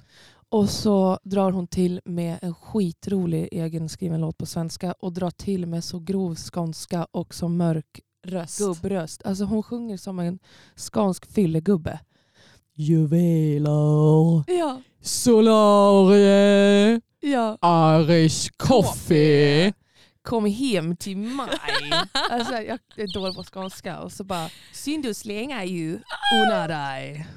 [0.53, 5.65] Och så drar hon till med en skitrolig egenskriven låt på svenska och drar till
[5.65, 8.59] med så grov skånska och så mörk Röst.
[8.59, 9.21] gubbröst.
[9.25, 10.39] Alltså hon sjunger som en
[10.75, 11.99] skånsk fyllegubbe.
[12.75, 14.43] Juveler.
[14.59, 14.81] Ja.
[15.01, 17.01] Solarie.
[17.19, 17.57] ja.
[18.01, 19.73] Irish coffee.
[20.23, 21.47] Kom hem till mig.
[22.29, 25.99] alltså, jag är dålig på skånska och så bara synd du slänga ju
[26.45, 27.27] unna dig.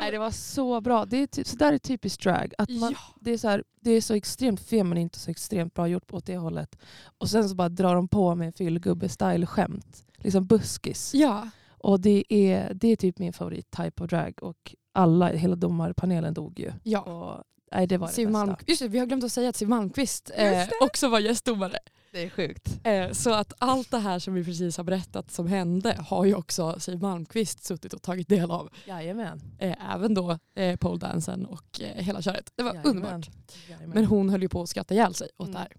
[0.00, 1.04] Nej, det var så bra.
[1.04, 2.52] Det är typ, så där är typiskt drag.
[2.58, 2.98] Att man, Ja.
[3.20, 6.26] det, är så här, det är så extremt feminint och så extremt bra gjort åt
[6.26, 6.76] det hållet.
[7.18, 10.04] Och sen så bara drar de på med fyllgubbe-style-skämt.
[10.16, 11.14] Liksom buskis.
[11.14, 11.48] Ja.
[11.78, 14.38] Och det är, det är typ min favorit type of drag.
[14.42, 16.72] Och alla, hela domarpanelen dog ju.
[16.82, 17.00] ja.
[17.00, 18.30] Och, nej, det var det bästa.
[18.30, 21.78] Malm, just det, vi har glömt att säga att Siw Malmkvist eh, också var gästdomare.
[22.12, 22.80] Det är sjukt.
[22.84, 26.34] Eh, så att allt det här som vi precis har berättat som hände har ju
[26.34, 28.68] också Siw Malmkvist suttit och tagit del av.
[28.86, 29.40] Jajamän.
[29.58, 32.52] Eh, även då eh, poledansen och eh, hela köret.
[32.56, 32.96] Det var Jajamän.
[32.96, 33.30] underbart.
[33.68, 33.90] Jajamän.
[33.94, 35.52] Men hon höll ju på att skratta ihjäl sig åt Mm.
[35.54, 35.72] det här.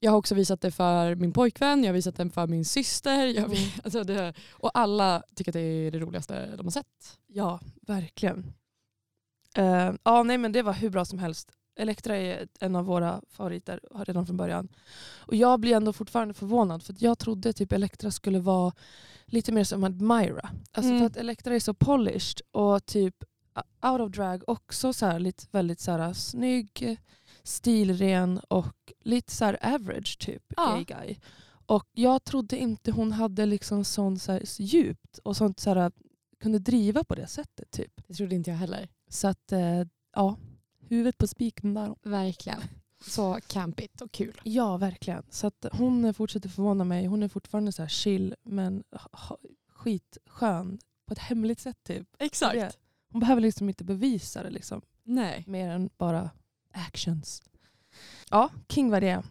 [0.00, 3.26] Jag har också visat det för min pojkvän, jag har visat den för min syster.
[3.26, 3.56] Jag, Mm.
[3.84, 7.18] alltså det, och alla tycker att det är det roligaste de har sett.
[7.26, 8.52] Ja, verkligen.
[9.54, 11.50] Eh, ja, nej, men det var hur bra som helst.
[11.76, 14.68] Elektra är en av våra favoriter redan från början.
[15.18, 18.72] Och jag blir ändå fortfarande förvånad för att jag trodde typ Elektra skulle vara
[19.26, 20.50] lite mer som Admira.
[20.72, 20.98] Alltså Mm.
[20.98, 23.14] för att Elektra är så polished och typ
[23.84, 26.96] uh, out of drag också så här, lite väldigt så här, snygg,
[27.42, 30.74] stilren och lite så här average typ Ja.
[30.74, 31.16] gay guy.
[31.66, 35.92] Och jag trodde inte hon hade liksom sånt så här, djupt och sånt så här,
[36.40, 37.70] kunde driva på det sättet.
[37.70, 37.92] typ.
[38.08, 38.88] Det trodde inte jag heller.
[39.14, 39.82] Så att, eh,
[40.14, 40.36] ja,
[40.88, 41.94] huvudet på spiken där.
[42.02, 42.60] Verkligen.
[43.06, 44.40] Så campigt och kul.
[44.44, 45.22] Ja, verkligen.
[45.30, 47.06] Så att hon fortsätter förvåna mig.
[47.06, 48.84] Hon är fortfarande så här chill men
[49.68, 51.76] skitskön på ett hemligt sätt.
[51.84, 52.08] Typ.
[52.52, 52.76] Det-
[53.12, 55.44] Hon behöver liksom inte bevisa det liksom, Nej.
[55.46, 56.30] mer än bara
[56.72, 57.42] actions.
[58.30, 59.22] Ja, King var det.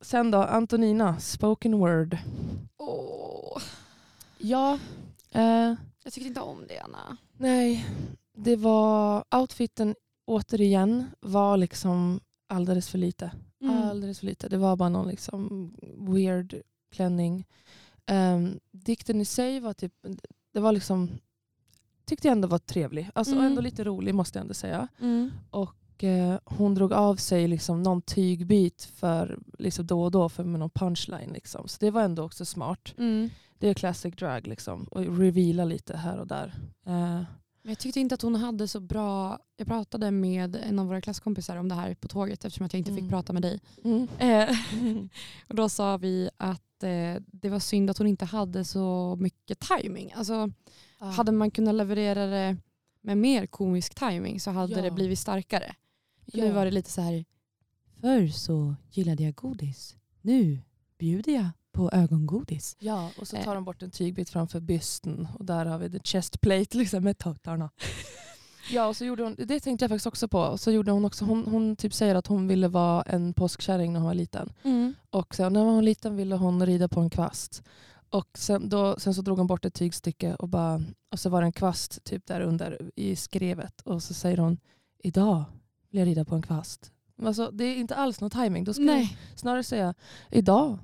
[0.00, 2.18] Sen då, Antonina, spoken word.
[2.76, 3.62] Åh,
[4.38, 4.78] Ja,
[5.30, 7.16] eh, jag tyckte inte om det Anna.
[7.36, 7.86] nej.
[8.34, 9.94] Det var, outfiten
[10.26, 13.30] återigen var liksom alldeles för lite.
[13.60, 13.82] Mm.
[13.88, 14.48] Alldeles för lite.
[14.48, 16.54] Det var bara någon liksom weird
[16.92, 17.46] klänning.
[18.10, 19.92] Um, dikten i sig var typ,
[20.52, 21.10] det var liksom,
[22.04, 23.10] tyckte jag ändå var trevlig.
[23.14, 23.44] Alltså Mm.
[23.46, 24.88] ändå lite rolig måste jag ändå säga.
[25.00, 25.30] Mm.
[25.50, 30.44] Och eh, hon drog av sig liksom någon tygbit för liksom då och då för
[30.44, 31.30] med någon punchline.
[31.32, 31.68] Liksom.
[31.68, 32.94] Så det var ändå också smart.
[32.98, 33.30] Mm.
[33.58, 34.84] Det är classic drag liksom.
[34.84, 36.54] Och reveala lite här och där.
[36.86, 37.22] Eh,
[37.62, 39.38] Men Jag tyckte inte att hon hade så bra...
[39.56, 42.80] Jag pratade med en av våra klasskompisar om det här på tåget eftersom att jag
[42.80, 43.02] inte Mm.
[43.02, 43.60] fick prata med dig.
[43.84, 44.08] mm.
[44.18, 44.48] Eh,
[45.48, 49.58] och då sa vi att eh, det var synd att hon inte hade så mycket
[49.60, 50.12] timing.
[50.16, 50.50] Alltså,
[50.98, 52.56] Hade man kunnat leverera det
[53.00, 54.82] med mer komisk timing så hade Ja.
[54.82, 55.74] det blivit starkare.
[56.24, 56.44] ja.
[56.44, 57.24] Nu var det lite så här,
[58.00, 59.96] förr så gillade jag godis.
[60.20, 60.58] Nu
[60.98, 62.76] bjuder jag på ögongodis.
[62.78, 63.44] Ja, och så Eh.
[63.44, 67.04] tar de bort en tygbit framför bysten och där har vi the chest plate liksom,
[67.04, 67.70] med tuttarna.
[68.70, 70.38] Ja, och så gjorde hon, det tänkte jag faktiskt också på.
[70.40, 73.92] Och så gjorde hon också, hon, hon typ säger att hon ville vara en påskkärring
[73.92, 74.52] när hon var liten.
[75.10, 77.62] Och sen, när hon var liten ville hon rida på en kvast.
[78.10, 80.82] Och sen, då, sen så drog hon bort ett tygstycke och, bara,
[81.12, 83.80] och så var det en kvast typ där under i skrevet.
[83.80, 84.58] Och så säger hon,
[85.02, 85.44] idag
[85.90, 86.92] vill jag rida på en kvast.
[87.22, 88.64] Alltså, det är inte alls någon timing.
[88.64, 89.94] Då skulle hon Nej, snarare säga,
[90.30, 90.78] idag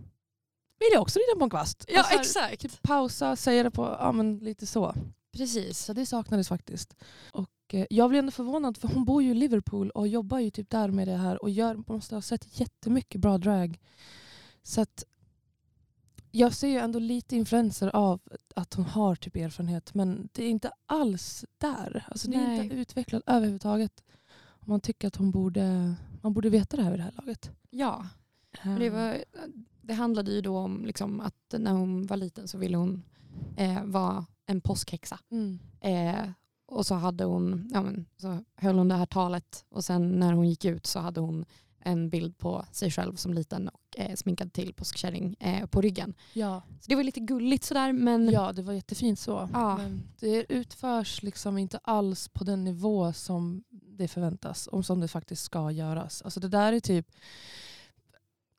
[0.78, 1.84] vill jag också rida på en kvast.
[1.88, 2.82] ja här, exakt.
[2.82, 4.94] pausa, säga det på, ja men lite så.
[5.32, 5.78] Precis.
[5.84, 6.96] Så det saknades faktiskt.
[7.32, 10.50] Och eh, jag blev ändå förvånad för hon bor ju i Liverpool och jobbar ju
[10.50, 13.78] typ där med det här och gör, måste ha sett jättemycket bra drag.
[14.62, 15.04] Så att
[16.30, 18.20] jag ser ju ändå lite influenser av
[18.54, 22.04] att hon har typ erfarenhet men det är inte alls där.
[22.08, 22.64] Alltså det är Nej.
[22.64, 24.04] inte utvecklat överhuvudtaget.
[24.60, 27.50] Man tycker att hon borde, man borde veta det här vid det här laget.
[27.70, 28.06] Ja,
[28.62, 29.24] men det, var,
[29.88, 33.02] det handlade ju då om liksom att när hon var liten så ville hon
[33.56, 35.18] eh, vara en påskhäxa.
[35.30, 35.58] Mm.
[35.80, 36.30] Eh,
[36.66, 40.32] och så hade hon, ja men, så höll hon det här talet och sen när
[40.32, 41.44] hon gick ut så hade hon
[41.80, 46.14] en bild på sig själv som liten och eh, sminkad till påskkärring eh, på ryggen.
[46.32, 46.62] Ja.
[46.80, 49.48] Så det var lite gulligt sådär men Ja, det var jättefint så.
[49.52, 49.76] Ja.
[49.76, 55.08] Men det utförs liksom inte alls på den nivå som det förväntas och som det
[55.08, 56.22] faktiskt ska göras.
[56.22, 57.06] Alltså det där är typ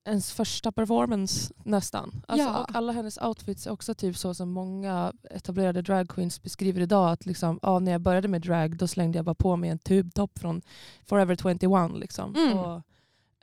[0.09, 2.21] ens första performance nästan.
[2.27, 2.59] Alltså, Ja.
[2.63, 7.11] Och alla hennes outfits är också typ så som många etablerade dragqueens beskriver idag.
[7.11, 9.79] Att liksom, ja, när jag började med drag då slängde jag bara på mig en
[9.79, 10.61] tubtopp från
[11.05, 12.35] Forever 21 liksom.
[12.35, 12.57] Mm.
[12.57, 12.81] och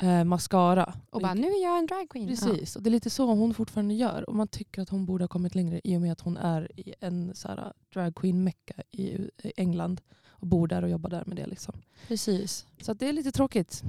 [0.03, 0.95] eh, mascara.
[1.11, 2.29] och bara nu är jag en dragqueen.
[2.29, 4.29] Precis, och det är lite så hon fortfarande gör.
[4.29, 6.81] Och man tycker att hon borde ha kommit längre i och med att hon är
[6.81, 11.25] i en så här, drag queen mecka i England och bor där och jobbar där
[11.27, 11.47] med det.
[11.47, 11.75] Liksom.
[12.09, 12.67] Precis.
[12.81, 13.83] Så det är lite tråkigt.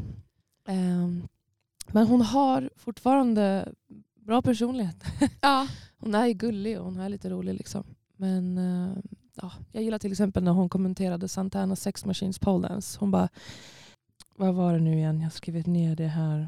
[0.68, 1.28] Ehm,
[1.92, 3.74] men hon har fortfarande
[4.26, 5.04] bra personlighet.
[5.42, 5.68] Ja.
[6.00, 7.54] Hon är gullig och hon är lite rolig.
[7.54, 7.84] Liksom.
[8.18, 8.98] Men eh,
[9.36, 12.98] ja, jag gillar till exempel när hon kommenterade Santana Sex Machines pole dance.
[13.00, 13.30] Hon bara,
[14.36, 15.18] vad var det nu igen?
[15.18, 16.48] Jag har skrivit ner det här.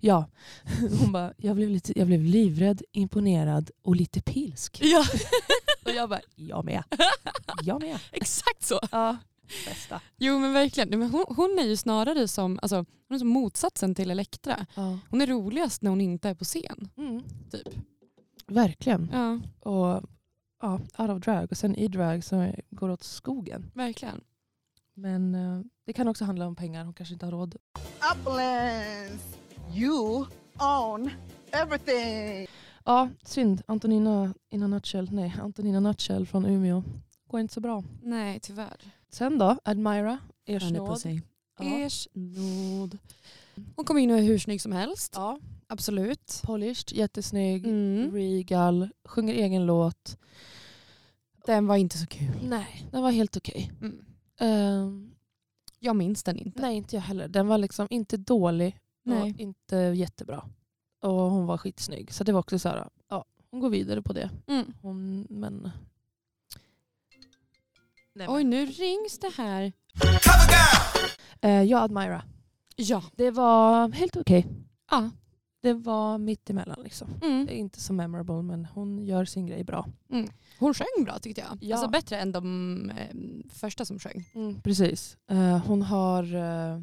[0.00, 0.26] Ja,
[1.00, 4.80] hon bara, jag blev, lite, jag blev livrädd, imponerad och lite pilsk.
[4.82, 5.04] Ja,
[5.84, 6.82] Och jag bara, jag med.
[7.62, 7.98] Jag med.
[8.12, 8.80] exakt så.
[8.92, 9.16] Ja,
[9.66, 10.00] bästa.
[10.16, 10.88] Jo men verkligen.
[10.98, 14.66] Men hon, hon är ju snarare som, alltså, hon är som motsatsen till Elektra.
[14.74, 14.98] Ja.
[15.10, 16.88] Hon är roligast när hon inte är på scen.
[16.96, 17.22] Mm.
[17.50, 17.68] Typ.
[18.46, 19.10] Verkligen.
[19.12, 20.02] Ja, Och
[20.62, 23.70] ja, out of drag och sen i drag så går åt skogen.
[23.74, 24.20] verkligen.
[24.94, 27.56] Men eh, det kan också handla om pengar, hon kanske inte har råd.
[28.12, 29.24] Uplands,
[29.74, 30.26] you
[30.58, 31.10] own
[31.50, 32.46] everything.
[32.84, 33.62] Ja, synd.
[33.66, 36.82] Antonina in a nutshell, nej, Antonina Nutshell från Umeå.
[37.26, 37.82] Går inte så bra.
[38.02, 38.92] Nej tyvärr.
[39.10, 42.98] Sen då, Admira, ers nåd.
[43.76, 45.12] Hon kommer in och är hur snygg som helst.
[45.16, 46.40] Ja, Absolut.
[46.44, 48.12] polished, jättesnygg, Mm.
[48.12, 50.18] regal, sjunger egen låt.
[51.46, 52.38] Den var inte så kul.
[52.42, 53.72] Nej, den var helt okej.
[53.80, 54.04] Mm.
[54.40, 55.10] Ehm,
[55.80, 56.60] Jag minns den inte.
[56.62, 57.28] nej, inte jag heller.
[57.28, 59.22] Den var liksom inte dålig Nej.
[59.22, 60.48] och inte jättebra.
[61.02, 62.12] Och hon var skitsnygg.
[62.14, 64.30] Så det var också så här, ja, hon går vidare på det.
[64.46, 64.72] Mm.
[64.82, 65.70] Hon, men...
[68.18, 69.72] Nej, Oj nu rings det här.
[71.40, 72.22] Eh, ja, Admira.
[72.76, 73.02] Ja.
[73.16, 74.46] Det var helt okej.
[74.90, 75.10] ja.
[75.62, 77.08] Det var mitt emellan liksom.
[77.22, 77.46] Mm.
[77.46, 79.86] Det är inte så memorable men hon gör sin grej bra.
[80.58, 81.58] Hon sjöng bra tyckte jag.
[81.60, 81.76] Ja.
[81.76, 83.16] Alltså bättre än de eh,
[83.52, 84.24] första som sjöng.
[84.64, 85.16] precis.
[85.30, 86.34] Eh, hon har...
[86.34, 86.80] Uh,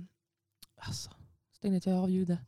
[0.82, 1.10] alltså,
[1.58, 2.40] stängde inte jag av ljudet.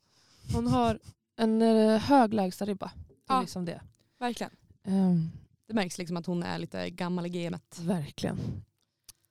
[0.54, 1.00] Hon har
[1.38, 2.92] en uh, hög lägsta ribba.
[3.08, 3.42] Det är Ja.
[3.42, 3.82] liksom det.
[4.20, 4.52] Verkligen.
[4.84, 5.30] Ehm,
[5.68, 7.80] Det märks liksom att hon är lite gammal i gamet.
[7.82, 8.38] verkligen.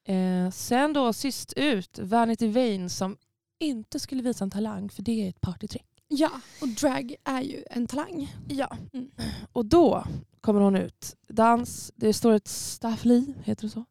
[0.09, 3.17] Eh, sen då sist ut, Vanity Vane som
[3.59, 6.03] inte skulle visa en talang för det är ett partytrick.
[6.09, 6.31] Ja,
[6.63, 8.37] och drag är ju en talang.
[8.49, 8.77] Ja.
[8.93, 9.11] Mm.
[9.53, 10.05] Och då
[10.41, 11.17] kommer hon ut.
[11.29, 13.85] Dans, det står ett staffli, heter det så?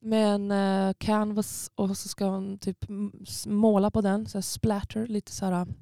[0.00, 2.84] Med en eh, canvas och så ska hon typ
[3.46, 5.74] måla på den, så splatter, lite så här uh,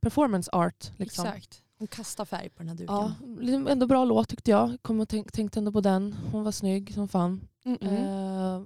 [0.00, 0.92] performance art.
[0.96, 1.26] Liksom.
[1.26, 1.62] Exakt.
[1.78, 2.94] Hon kastar färg på den här duken.
[2.94, 4.76] Ja, liksom ändå bra låt tyckte jag.
[4.82, 6.16] Kom och tänk, tänkte ändå på den.
[6.32, 7.48] Hon var snygg som fan.
[7.64, 8.56] Mm -mm.
[8.56, 8.64] Eh,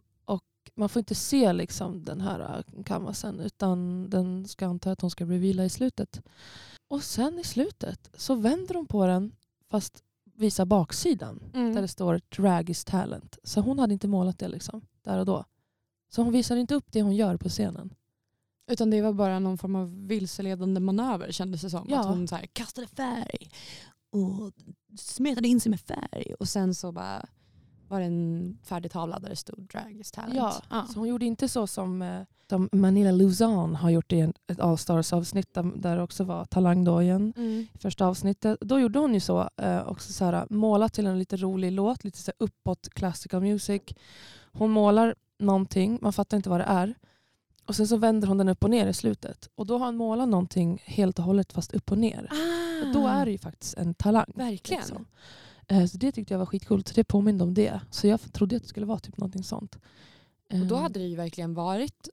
[0.68, 5.00] och man får inte se liksom den här uh, canvasen utan den ska anta att
[5.00, 6.22] hon ska reveala i slutet.
[6.88, 9.33] Och sen i slutet så vänder hon på den
[9.70, 10.02] fast
[10.35, 11.74] visar baksidan Mm.
[11.74, 13.38] där det står drag is talent.
[13.42, 15.44] Så hon hade inte målat det liksom där och då.
[16.09, 17.94] Så hon visar inte upp det hon gör på scenen.
[18.70, 21.87] Utan det var bara någon form av vilseledande manöver kändes det som.
[21.90, 22.00] Ja.
[22.00, 23.50] Att hon så här kastade färg
[24.11, 24.52] och
[24.98, 27.26] smetade in sig med färg och sen så bara
[27.88, 30.35] var det en färdig tavla där det stod drag is talent.
[30.70, 34.33] Ja, Så hon gjorde inte så som, eh, som Manila Luzon har gjort i en,
[34.46, 37.33] ett Allstars avsnitt där, där det också var talang då igen.
[37.37, 37.66] Mm.
[37.75, 38.59] i första avsnittet.
[38.61, 42.05] Då gjorde hon ju så, eh, också så här, målat till en lite rolig låt,
[42.05, 43.83] lite så här uppåt classical music.
[44.53, 46.94] Hon målar någonting, man fattar inte vad det är.
[47.66, 49.49] Och sen så vänder hon den upp och ner i slutet.
[49.55, 52.31] Och då har hon målat någonting helt och hållet fast upp och ner.
[52.83, 54.33] Och då är det ju faktiskt en talang.
[54.35, 54.81] Verkligen.
[54.81, 55.07] liksom.
[55.68, 56.88] Eh, Så det tyckte jag var skitcoolt.
[56.88, 57.81] Så det påminde om det.
[57.90, 59.79] Så jag trodde att det skulle vara typ någonting sånt.
[60.52, 62.09] Och då Eh, hade det ju verkligen varit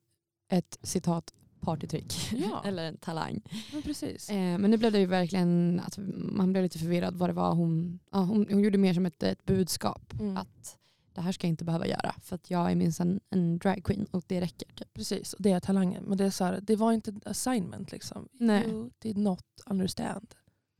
[0.49, 2.13] ett citat partytrick.
[2.35, 2.61] Ja.
[2.65, 3.41] Eller en talang.
[3.73, 4.29] men precis.
[4.29, 7.53] Eh, men nu blev det ju verkligen att man blev lite förvirrad vad det var
[7.53, 10.13] hon, ja, hon, hon gjorde mer som ett, ett budskap.
[10.19, 10.37] Mm.
[10.37, 10.77] Att
[11.13, 14.05] det här ska jag inte behöva göra för att jag är minst en, en dragqueen
[14.11, 14.67] och det räcker.
[14.75, 14.93] Typ.
[14.93, 16.03] Precis, och det är talangen.
[16.03, 17.91] Men det, är så här, det var inte assignment.
[17.91, 18.29] Liksom.
[18.31, 18.69] Nej.
[18.69, 20.27] You did not understand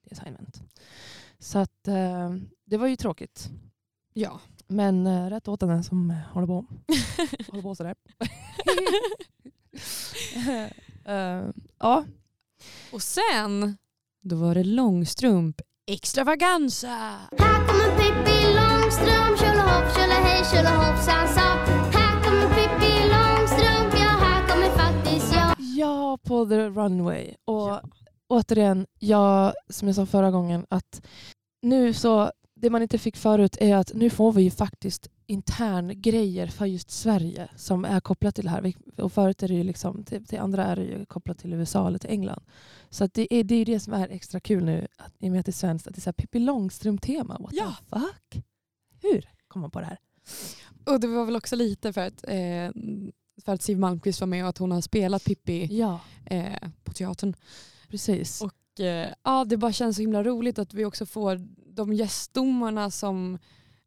[0.09, 0.61] the assignment.
[1.43, 2.29] Så att, eh,
[2.65, 3.49] det var ju tråkigt.
[4.13, 4.39] Ja.
[4.67, 6.65] Men eh, rätt åt den som eh, håller på,
[7.51, 7.95] håller på sådär.
[11.05, 11.43] Eh,
[11.79, 12.05] ja,
[12.93, 13.77] Och sen,
[14.21, 16.87] då var det långstrump extravaganza.
[17.37, 21.41] Här kommer Pippi Långstrump, tjolahopp, tjolahej, tjolahoppsan sa.
[21.99, 25.55] Här kommer Pippi Långstrump, ja här kommer faktiskt jag.
[25.59, 27.33] ja, på the runway.
[27.45, 27.79] Och
[28.27, 31.01] återigen, jag, som jag sa förra gången, att
[31.63, 36.01] nu så, det man inte fick förut är att nu får vi ju faktiskt intern
[36.01, 38.73] grejer för just Sverige som är kopplat till det här.
[38.97, 41.87] Och förut är det ju liksom, till, till andra är det ju kopplat till USA
[41.87, 42.43] eller till England.
[42.89, 45.39] Så det är det, är det som är extra kul nu, att, i och med
[45.39, 47.37] att det är svenskt, att det är så här Pippi Långstrump-tema.
[47.39, 47.75] What Ja.
[47.79, 48.43] the fuck?
[49.01, 49.97] Hur kom man på det här?
[50.85, 52.71] Och det var väl också lite för att, eh,
[53.45, 56.93] för att Siw Malmkvist var med och att hon har spelat Pippi Ja, eh, på
[56.93, 57.33] teatern.
[57.89, 58.41] precis.
[58.41, 58.53] Och
[59.23, 61.39] ja, det bara känns så himla roligt att vi också får
[61.75, 63.37] de gästdomarna som,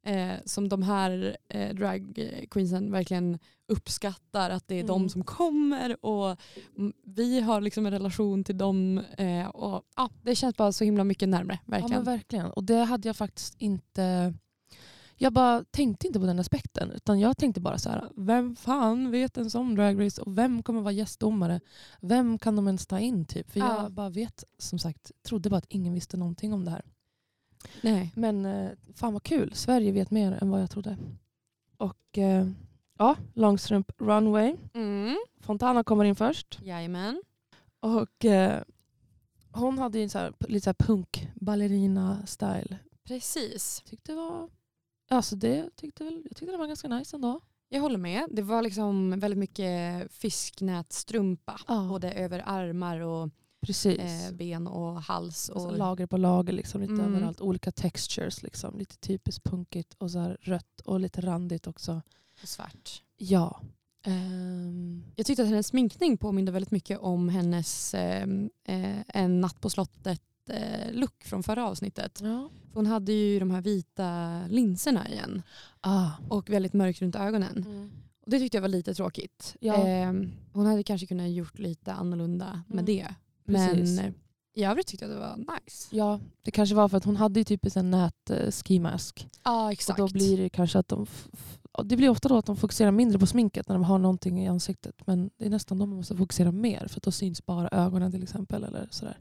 [0.07, 4.87] eh, som de här eh, dragqueensen verkligen uppskattar att det är Mm.
[4.87, 6.37] de som kommer och
[7.05, 11.05] vi har liksom en relation till dem eh, och ja, det känns bara så himla
[11.05, 12.05] mycket närmare Ja, men verkligen.
[12.05, 12.46] verkligen.
[12.46, 14.35] Och det hade jag faktiskt inte...
[15.16, 16.90] jag bara tänkte inte på den aspekten.
[16.90, 20.62] Utan jag tänkte bara så här, vem fan vet ens om Drag Race och vem
[20.62, 21.61] kommer vara gästdomare?
[22.00, 23.24] Vem kan de ens ta in?
[23.24, 23.50] Typ?
[23.50, 23.83] För Ja.
[23.83, 26.83] jag bara vet, som sagt, trodde bara att ingen visste någonting om det här.
[27.81, 28.12] Nej.
[28.14, 30.96] Men eh, fan vad kul, Sverige vet mer än vad jag trodde.
[31.76, 32.48] Och eh,
[32.98, 34.57] ja, Långstrump Runway.
[34.74, 35.16] Mm.
[35.40, 36.59] Fontana kommer in först.
[36.62, 37.22] Jajamän.
[37.81, 38.62] Och eh,
[39.52, 42.79] hon hade ju en så här, lite så här punk ballerina style.
[43.05, 43.83] Precis.
[43.87, 44.48] Tyckte det var,
[45.09, 47.40] alltså det tyckte väl, jag tyckte det var ganska nice ändå.
[47.69, 48.29] Jag håller med.
[48.31, 51.61] Det var liksom väldigt mycket fisknätstrumpa.
[51.69, 51.87] Ja.
[51.88, 53.29] Både över armar och
[53.85, 55.49] eh, ben och hals.
[55.49, 57.14] och så Och, lager på lager, liksom, lite Mm.
[57.14, 57.40] överallt.
[57.40, 58.79] Olika textures, liksom.
[58.79, 62.03] lite typiskt punkigt och så här rött och lite randigt också.
[62.42, 63.03] och svart.
[63.16, 63.61] Ja.
[64.05, 68.29] Ehm, Jag tyckte att hennes sminkning påminde väldigt mycket om hennes eh,
[68.64, 70.23] eh, En natt på slottet
[70.92, 72.18] look från förra avsnittet.
[72.22, 72.50] ja.
[72.72, 75.42] För hon hade ju de här vita linserna igen
[75.80, 76.11] Ah.
[76.28, 77.64] och väldigt mörkt runt ögonen.
[77.66, 77.90] Mm.
[78.24, 79.56] Och det tyckte jag var lite tråkigt.
[79.61, 79.74] Ja.
[79.88, 80.12] Eh,
[80.52, 82.85] hon hade kanske kunnat gjort lite annorlunda med Mm.
[82.85, 83.14] det.
[83.46, 83.96] Precis.
[83.96, 84.12] Men eh,
[84.54, 85.88] i övrigt tyckte jag det var nice.
[85.96, 89.28] Ja, det kanske var för att hon hade ju typ en nät uh, ski mask.
[89.44, 89.98] Ja Och exakt.
[89.98, 91.06] då blir det kanske att de...
[91.84, 94.48] Det blir ofta då att de fokuserar mindre på sminket när de har någonting i
[94.48, 95.06] ansiktet.
[95.06, 98.12] Men det är nästan då man måste fokusera mer för att då syns bara ögonen
[98.12, 98.64] till exempel.
[98.64, 99.18] Eller sådär.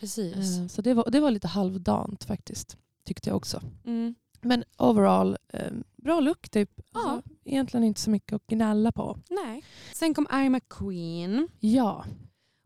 [0.00, 0.58] Precis.
[0.58, 2.76] Eh, Så det var, det var lite halvdant faktiskt.
[3.04, 3.62] Tyckte jag också.
[3.84, 4.14] Mm.
[4.40, 6.70] Men overall, eh, bra look typ.
[6.94, 7.10] Ja.
[7.10, 9.18] Alltså, egentligen inte så mycket att gnälla på.
[9.30, 9.64] Nej.
[9.94, 11.48] Sen kom I'm a Queen.
[11.60, 12.04] Ja,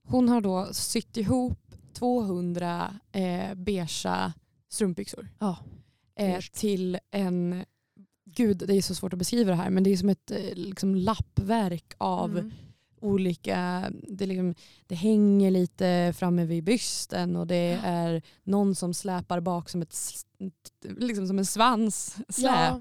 [0.07, 1.59] Hon har då sytt ihop
[1.93, 4.33] 200 eh, beigea
[4.69, 5.29] strumpbyxor.
[5.39, 5.57] ja.
[6.15, 7.65] Eh, till en,
[8.35, 10.55] gud det är så svårt att beskriva det här, men det är som ett eh,
[10.55, 12.51] liksom, lappverk av Mm.
[13.01, 14.55] olika, det, liksom,
[14.87, 19.97] det hänger lite framme vid bysten och det är någon som släpar bak som, ett,
[20.83, 22.53] liksom som en svans släp.
[22.55, 22.81] Ja.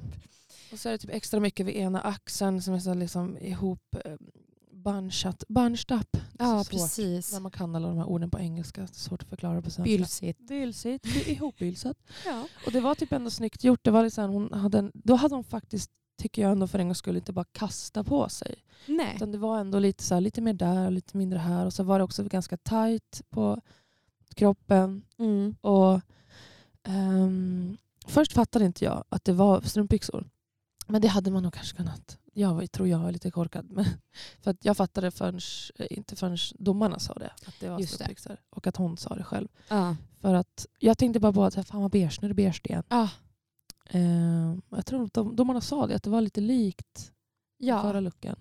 [0.71, 3.95] Och så är det typ extra mycket vid ena axeln som är så liksom ihop
[4.05, 4.13] eh,
[4.71, 6.17] bunchat, bunched up.
[6.39, 6.71] Ja, svårt.
[6.71, 7.33] precis.
[7.33, 8.87] När man kan alla de här orden på engelska.
[8.87, 9.83] Svårt att förklara på svenska.
[9.83, 10.39] Bylsigt.
[10.47, 11.97] Bylsigt, by- ihopbylsat.
[12.25, 12.47] Ja.
[12.65, 13.79] Och det var typ ändå snyggt gjort.
[13.83, 16.87] Det var liksom, hon hade en, då hade hon faktiskt, tycker jag ändå för en
[16.87, 18.55] gångs skull, inte bara kasta på sig.
[18.85, 19.13] Nej.
[19.15, 21.65] Utan det var ändå lite, så här, lite mer där och lite mindre här.
[21.65, 23.61] Och så var det också ganska tight på
[24.35, 25.01] kroppen.
[25.17, 25.55] Mm.
[25.61, 26.01] Och
[26.83, 30.29] ehm, Först fattade inte jag att det var strumpbyxor.
[30.87, 32.17] Men det hade man nog kanske kunnat.
[32.33, 33.71] Jag tror jag är lite korkad.
[33.71, 33.85] Men,
[34.41, 35.39] för att jag fattade förrän,
[35.89, 37.31] inte förrän domarna sa det.
[37.45, 38.37] Att det var strumpbyxor.
[38.49, 39.47] Och att hon sa det själv.
[39.67, 39.95] Ja.
[40.21, 42.83] För att jag tänkte bara på att fan vad beige, nu är det beige igen.
[42.89, 43.09] Ja.
[43.89, 47.11] Ehm, jag tror att de, domarna sa det, att det var lite likt
[47.57, 47.81] Ja.
[47.81, 48.35] förra looken.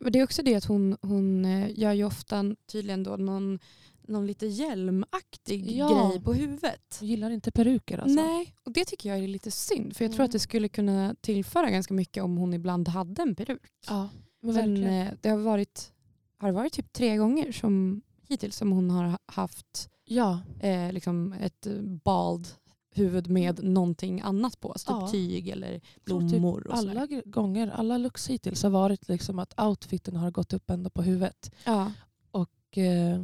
[0.00, 3.58] Men det är också det att hon, hon eh, gör ju ofta tydligen då någon,
[4.08, 6.08] någon lite hjälmaktig Ja.
[6.10, 6.98] grej på huvudet.
[7.00, 8.14] Jag gillar inte peruker alltså.
[8.22, 9.96] Nej, och det tycker jag är lite synd.
[9.96, 10.24] För jag tror Mm.
[10.24, 13.62] att det skulle kunna tillföra ganska mycket om hon ibland hade en peruk.
[13.88, 14.08] Ja,
[14.40, 14.84] men verkligen.
[15.06, 15.92] eh, det har varit,
[16.38, 20.92] har det varit typ tre gånger som, hittills som hon har ha- haft Ja, eh,
[20.92, 21.66] liksom ett
[22.04, 22.48] bald
[22.94, 24.72] huvud med någonting annat på.
[24.72, 25.08] Alltså typ Ja.
[25.08, 26.66] tyg eller tror typ blommor.
[26.66, 26.90] och sådär.
[26.90, 31.02] alla gånger, alla looks hittills har varit liksom att outfiten har gått upp ända på
[31.02, 31.54] huvudet.
[31.64, 31.92] Ja,
[32.30, 33.20] Och, eh,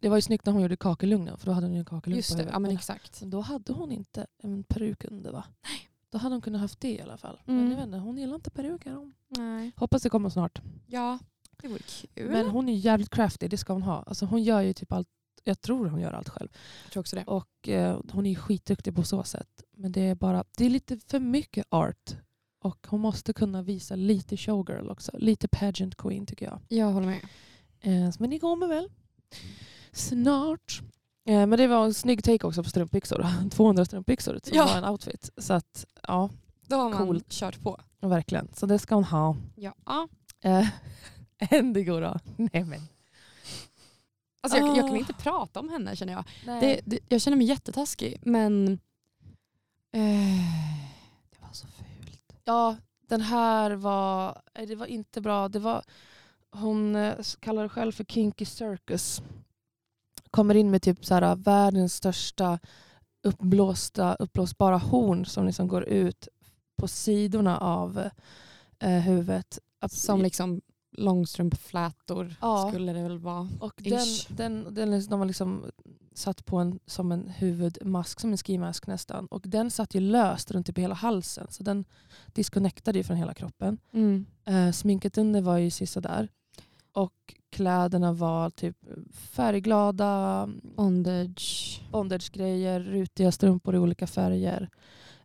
[0.00, 2.16] det var ju snyggt när hon gjorde kakelugnen för då hade hon ju en kakelugn
[2.16, 2.42] just på det.
[2.42, 2.52] huvudet.
[2.52, 3.20] Ja, men exakt.
[3.20, 5.44] men då hade hon inte en peruk under va?
[5.64, 5.90] Nej.
[6.10, 7.40] Då hade hon kunnat haft det i alla fall.
[7.46, 7.60] Mm.
[7.60, 8.92] Men jag vet inte, hon gillar inte peruker.
[8.92, 9.14] Hon.
[9.28, 9.72] Nej.
[9.76, 10.60] Hoppas det kommer snart.
[10.86, 11.18] Ja,
[11.62, 11.80] det vore
[12.14, 12.30] kul.
[12.30, 14.02] Men hon är jävligt crafty, det ska hon ha.
[14.02, 15.08] Alltså hon gör ju typ allt,
[15.44, 16.48] jag tror hon gör allt själv.
[16.84, 17.24] jag tror också det.
[17.24, 19.64] Och eh, hon är ju skitduktig på så sätt.
[19.76, 22.16] Men det är bara, det är lite för mycket art.
[22.62, 25.12] Och hon måste kunna visa lite showgirl också.
[25.18, 26.60] Lite pageant queen tycker jag.
[26.68, 27.20] Jag håller med.
[27.80, 28.88] Eh, men det kommer väl
[29.92, 30.80] snart.
[31.28, 33.26] Eh, men det var en snygg take också på strumpbyxor.
[33.50, 34.64] 200 strumpbyxor som Ja.
[34.66, 35.30] var en outfit.
[35.36, 36.30] Så att, ja,
[36.66, 37.30] Då har man Coolt.
[37.32, 37.80] kört på.
[38.00, 38.48] verkligen.
[38.54, 39.36] Så det ska hon ha.
[39.54, 39.74] Ja.
[39.86, 40.08] ja.
[40.40, 40.68] Eh,
[41.50, 42.18] Endigo då?
[42.36, 42.80] Nej men.
[44.42, 44.98] Alltså jag, jag kan Ah.
[44.98, 46.24] inte prata om henne känner jag.
[46.60, 48.72] Det, det, jag känner mig jättetaskig men
[49.92, 50.00] eh,
[51.30, 52.22] det var så fult.
[52.44, 52.76] Ja,
[53.08, 55.48] den här var, det var inte bra.
[55.48, 55.82] Det var,
[56.50, 59.22] hon eh, kallar det själv för Kinky Circus.
[60.30, 62.58] Kommer in med typ så här, världens största
[63.22, 66.28] uppblåsta, uppblåsbara horn som liksom går ut
[66.76, 68.08] på sidorna av
[68.78, 69.58] eh, huvudet.
[69.90, 70.60] Som liksom
[70.92, 72.68] långstrumpflätor Ja.
[72.68, 73.48] skulle det väl vara.
[73.60, 75.64] och den, den, den, de har liksom
[76.14, 79.26] satt på en, som en huvudmask, som en skimask nästan.
[79.26, 81.46] Och den satt ju löst runt typ hela halsen.
[81.50, 81.84] Så den
[82.26, 83.78] disconnectade ju från hela kroppen.
[83.92, 84.26] Mm.
[84.44, 85.70] Eh, sminket under var ju
[86.00, 86.28] där.
[86.92, 88.76] Och kläderna var typ
[89.12, 91.80] färgglada, Bondage.
[91.90, 94.68] bondage-grejer, rutiga strumpor i olika färger.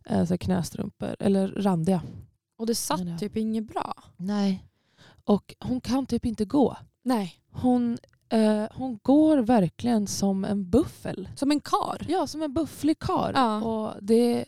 [0.08, 2.02] Så här knästrumpor, eller randiga.
[2.58, 3.94] Och det satt typ inget bra.
[4.16, 4.64] Nej.
[5.24, 6.76] Och hon kan typ inte gå.
[7.02, 7.34] Nej.
[7.50, 7.98] Hon,
[8.28, 11.28] eh, hon går verkligen som en buffel.
[11.36, 12.06] Som en kar.
[12.08, 13.32] Ja, som en bufflig kar.
[13.34, 13.60] Ja.
[13.62, 14.44] Och det...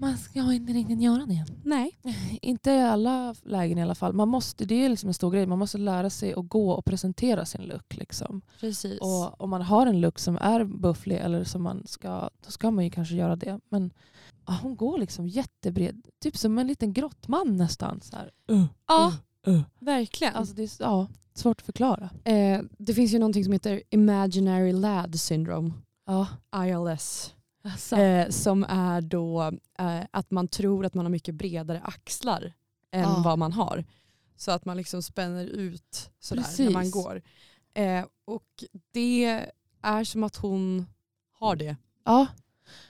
[0.00, 1.44] Man ska inte riktigt göra det.
[1.64, 1.98] Nej.
[2.42, 4.12] Inte i alla lägen i alla fall.
[4.12, 5.46] Man måste, det är liksom en stor grej.
[5.46, 7.96] Man måste lära sig att gå och presentera sin look.
[7.96, 8.40] Liksom.
[8.60, 9.00] Precis.
[9.00, 12.70] Och om man har en look som är bufflig, eller som man ska, då ska
[12.70, 13.60] man ju kanske göra det.
[13.68, 13.90] Men
[14.46, 16.06] ja, hon går liksom jättebred.
[16.22, 18.00] Typ som en liten grottman nästan.
[18.00, 18.30] Så här.
[18.50, 19.12] Uh, ja,
[19.48, 19.62] uh, uh.
[19.78, 20.34] verkligen.
[20.34, 22.10] Alltså det är ja, svårt att förklara.
[22.24, 25.72] eh, det finns ju någonting som heter Imaginary Lad Syndrome.
[26.06, 26.26] Ja.
[26.64, 27.34] ILS.
[27.62, 27.96] Alltså.
[27.96, 29.42] Eh, som är då
[29.78, 32.52] eh, att man tror att man har mycket bredare axlar
[32.90, 33.22] än Ja.
[33.24, 33.84] vad man har.
[34.36, 36.94] Så att man liksom spänner ut sådär när man Precis.
[36.94, 37.22] går.
[37.74, 39.44] Eh, och det
[39.82, 40.86] är som att hon
[41.32, 41.76] har det.
[42.04, 42.26] Ja,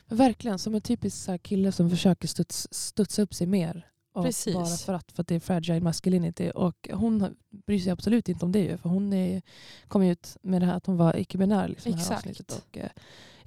[0.07, 0.59] men verkligen.
[0.59, 3.91] Som en typisk kille som försöker studs, studsa upp sig mer.
[4.15, 4.55] Precis.
[4.55, 6.51] Bara för att, för att det är fragile masculinity.
[6.55, 8.59] Och hon bryr sig absolut inte om det.
[8.59, 9.43] ju, För hon är,
[9.89, 11.69] kom ut med det här att hon var icke-binär.
[11.69, 12.41] Liksom, Exakt.
[12.53, 12.91] och eh,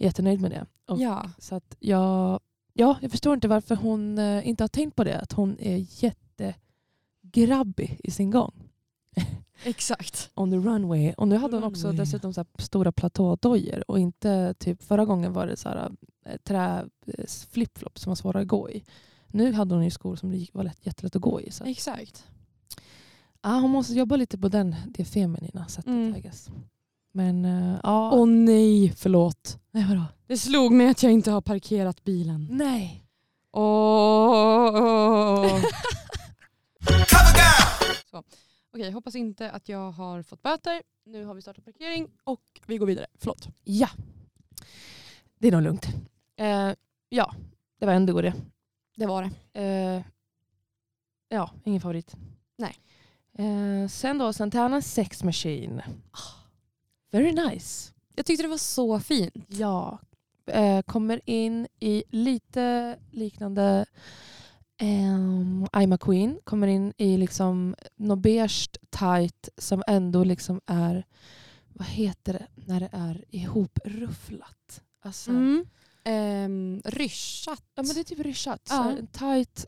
[0.04, 0.66] jättenöjd med det.
[0.88, 1.30] Och, Ja.
[1.38, 2.40] Så att jag,
[2.74, 5.20] ja, jag förstår inte varför hon eh, inte har tänkt på det.
[5.20, 8.70] Att hon är jättegrabbig i sin gång.
[9.64, 10.32] Exakt.
[10.36, 11.14] On the runway.
[11.14, 13.92] Och nu hade hon också dessutom så stora platådojor.
[13.92, 15.92] Och inte typ förra gången var det så här,
[16.26, 18.84] eh, trä eh, flipflops som var svåra att gå i.
[19.28, 21.52] Nu hade hon ju skor som det var lätt, jättelätt att gå i.
[21.52, 21.64] Så.
[21.64, 22.26] Exakt.
[23.42, 25.88] Ja, hon måste jobba lite på den, det feminina sättet.
[25.88, 26.16] Mm.
[26.16, 26.50] I guess.
[27.12, 28.12] Men eh, ja.
[28.14, 29.60] Åh nej, förlåt.
[29.72, 30.06] nej, vadå?
[30.28, 32.48] Det slog mig att jag inte har parkerat bilen.
[32.52, 33.04] Nej.
[33.52, 35.46] Åh.
[36.90, 38.24] Girl.
[38.74, 40.82] Okej, hoppas inte att jag har fått böter.
[41.06, 43.06] Nu har vi startat parkering och vi går vidare.
[43.20, 43.48] Förlåt.
[43.64, 43.90] Ja.
[45.40, 45.88] Det är nog lugnt.
[46.38, 46.72] Eh,
[47.10, 47.34] ja,
[47.80, 48.34] det var ändå det.
[48.96, 49.62] Det var det.
[49.62, 50.04] Eh,
[51.30, 52.16] ja, ingen favorit.
[52.58, 52.76] Nej.
[53.38, 55.82] Eh, sen då, Santana Sex Machine.
[57.12, 57.94] Very nice.
[58.16, 59.34] Jag tyckte det var så fint.
[59.48, 60.00] Ja.
[60.46, 63.86] Eh, kommer in i lite liknande
[64.82, 66.40] um, I'm a Queen.
[66.44, 71.06] Kommer in i liksom något beige tight som ändå liksom är,
[71.74, 74.82] vad heter det när det är ihoprufflat?
[75.02, 75.66] Alltså, Mm.
[76.04, 77.64] Ehm, ryschat.
[77.76, 78.68] Ja men det är typ ryschat.
[78.70, 78.92] Ja.
[78.92, 79.66] En tight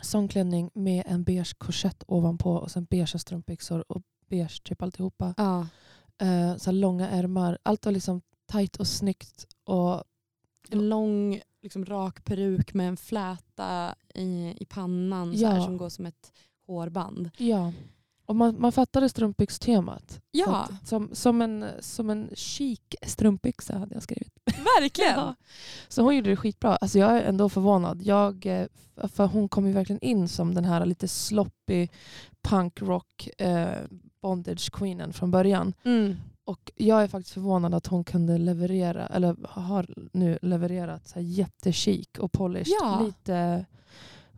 [0.00, 5.34] sångklänning med en beige korsett ovanpå och sen beige strumpbyxor och beige typ alltihopa.
[5.36, 5.66] Ja.
[6.18, 7.58] Eh, så långa ärmar.
[7.62, 8.20] Allt var liksom
[8.52, 9.46] tight och snyggt.
[9.64, 10.04] Och
[10.70, 15.48] En lång liksom, rak peruk med en fläta i, i pannan så Ja.
[15.50, 16.32] här, som går som ett
[16.66, 17.30] hårband.
[17.38, 17.72] ja.
[18.26, 20.10] Och man, man fattade strumpbyxtemat.
[20.10, 24.32] Så Ja, att, som, som, en, som en chic strumpbyxa hade jag skrivit.
[24.80, 25.12] verkligen.
[25.16, 25.34] Ja.
[25.88, 26.76] Så hon gjorde det skitbra.
[26.76, 28.02] Alltså jag är ändå förvånad.
[28.02, 28.66] Jag, eh,
[29.08, 31.88] för hon kom ju verkligen in som den här lite sloppy
[32.42, 33.82] punk rock eh,
[34.22, 35.74] bondage queenen från början.
[35.84, 36.16] Mm.
[36.44, 41.22] Och jag är faktiskt förvånad att hon kunde leverera, eller har nu levererat så här
[41.26, 42.74] jättechic och polished.
[42.82, 43.00] Ja.
[43.04, 43.66] Lite,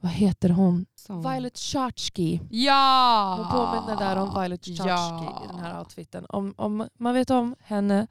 [0.00, 0.86] vad heter hon?
[0.94, 2.40] Som- Violet Chachki.
[2.50, 3.34] Ja!
[3.38, 5.42] Hon påminner där om Violet Chachki Ja.
[5.44, 6.26] i den här outfiten.
[6.28, 8.06] Om, om man vet om henne,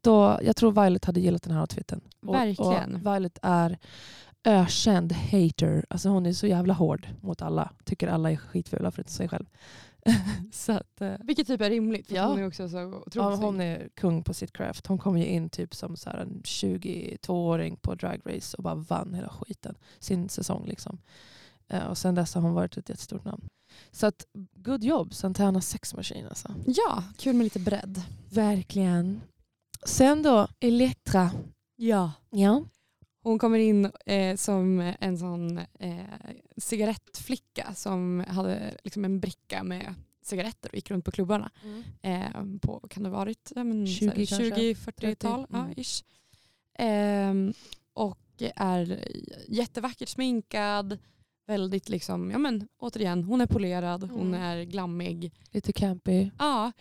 [0.00, 2.00] då, jag tror Violet hade gillat den här outfiten.
[2.26, 2.94] Och, Verkligen.
[2.94, 3.78] Och Violet är
[4.44, 5.86] ökänd hater.
[5.90, 7.70] Alltså hon är så jävla hård mot alla.
[7.84, 9.46] Tycker alla är skitfula förutom sig själv.
[10.52, 12.26] så att, eh, Vilket typ är rimligt för Ja.
[12.26, 14.86] hon är också så otroligt ja, hon är kung på sitt craft.
[14.86, 18.74] Hon kom ju in typ som så här en 22-åring på Drag Race och bara
[18.74, 19.74] vann hela skiten.
[19.98, 20.98] Sin säsong liksom.
[21.68, 23.48] Eh, och sen dess har hon varit ett jättestort namn.
[23.90, 26.54] Så att, good jobb Santana Sex Machine alltså.
[26.66, 28.02] Ja, kul med lite bredd.
[28.30, 29.20] Verkligen.
[29.86, 31.30] Sen då, Elektra.
[31.76, 32.12] Ja.
[32.30, 32.64] Ja.
[33.24, 36.04] Hon kommer in eh, som en sån eh,
[36.56, 41.50] cigarettflicka som hade liksom en bricka med cigaretter och gick runt på klubbarna.
[42.02, 42.26] Eh,
[42.62, 43.52] på, kan det ha varit?
[43.54, 44.60] Ja, men, 20 så här, kanske?
[44.60, 45.46] 20-40-tal.
[45.50, 45.74] Ja, Mm.
[45.76, 46.04] ish.
[46.78, 47.52] Ehm,
[47.92, 48.18] och
[48.56, 49.04] är
[49.48, 50.98] jättevackert sminkad.
[51.46, 54.42] Väldigt liksom, ja men återigen, hon är polerad, hon Mm.
[54.42, 55.32] är glammig.
[55.50, 56.30] Lite campy.
[56.38, 56.72] Ja,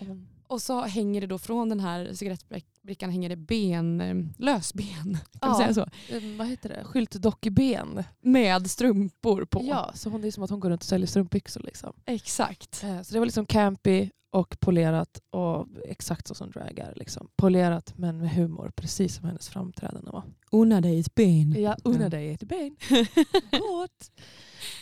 [0.47, 4.85] och så hänger det då från den här cigarettbrickan hänger det ben, eh, lösben,
[5.39, 5.57] kan Ja.
[5.57, 5.81] säga så?
[6.15, 6.83] Eh, Vad heter det?
[6.83, 8.03] Skyltdockeben.
[8.21, 9.61] Med strumpor på.
[9.63, 11.61] Ja, så hon är som att hon går runt och säljer strumpbyxor.
[11.63, 11.93] Liksom.
[12.05, 12.83] Exakt.
[12.83, 16.93] Eh, Så det var liksom campy och polerat och exakt så som drag är.
[16.95, 17.27] Liksom.
[17.35, 20.23] Polerat men med humor, precis som hennes framträdande var.
[20.51, 21.61] Unna dig ett ben.
[21.61, 22.75] Jag unnar dig ett ben.
[23.51, 24.11] Gott.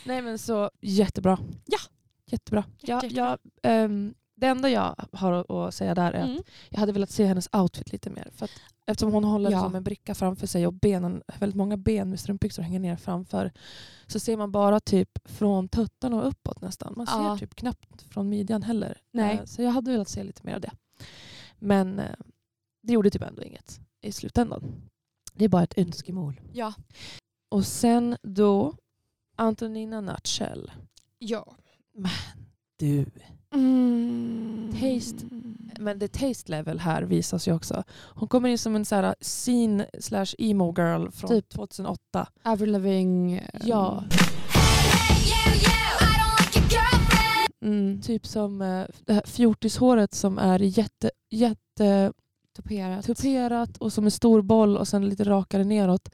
[0.06, 1.40] Nej men så jättebra.
[1.66, 1.78] Ja.
[2.26, 2.64] Jättebra.
[2.82, 6.38] Ja, Jätte- ja, ehm, Det enda jag har att- säga där är Mm.
[6.38, 8.30] att jag hade velat se hennes outfit lite mer.
[8.36, 8.52] För att,
[8.86, 9.58] eftersom hon håller Ja.
[9.58, 13.52] liksom en bricka framför sig och benen, väldigt många ben med strumpbyxor hänger ner framför.
[14.08, 16.94] Så ser man bara typ från tuttarna och uppåt nästan.
[16.98, 17.38] Man Ja.
[17.40, 18.98] ser typ knappt från midjan heller.
[19.12, 19.38] Nej.
[19.38, 20.72] Eh, Så jag hade velat se lite mer av det.
[21.60, 22.16] Men eh,
[22.84, 24.90] det gjorde typ ändå inget i slutändan.
[25.34, 26.42] Det är bara ett önskemål.
[26.54, 26.74] Ja.
[27.50, 28.76] Och sen då
[29.36, 30.72] Antonina Nutshell.
[31.20, 31.56] Ja.
[32.78, 33.06] Du.
[33.54, 34.72] Mm.
[34.82, 35.26] Taste.
[35.80, 37.84] Men the taste level här visas ju också.
[38.16, 41.50] Hon kommer in som en så här scene slash emo girl från Typ.
[41.50, 42.28] 2008.
[42.44, 43.38] Avril Lavigne.
[43.40, 44.04] eh, Ja,
[47.66, 48.02] Mm.
[48.02, 52.14] typ som eh, det här fjortishåret som är jätte, jätte
[52.56, 53.06] Tuperat.
[53.06, 56.10] tuperat och som en stor boll och sen lite rakare neråt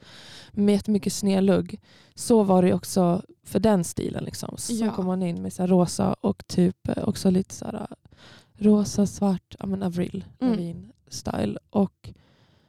[0.52, 1.80] med jättemycket snedlugg.
[2.14, 4.24] Så var det också för den stilen.
[4.24, 4.54] Liksom.
[4.58, 4.94] Så Ja.
[4.94, 7.86] kom man in med så rosa och typ eh, också lite så här eh,
[8.64, 10.52] rosa, svart, ja men Avril Mm.
[10.52, 11.58] Lavigne style.
[11.70, 12.10] Och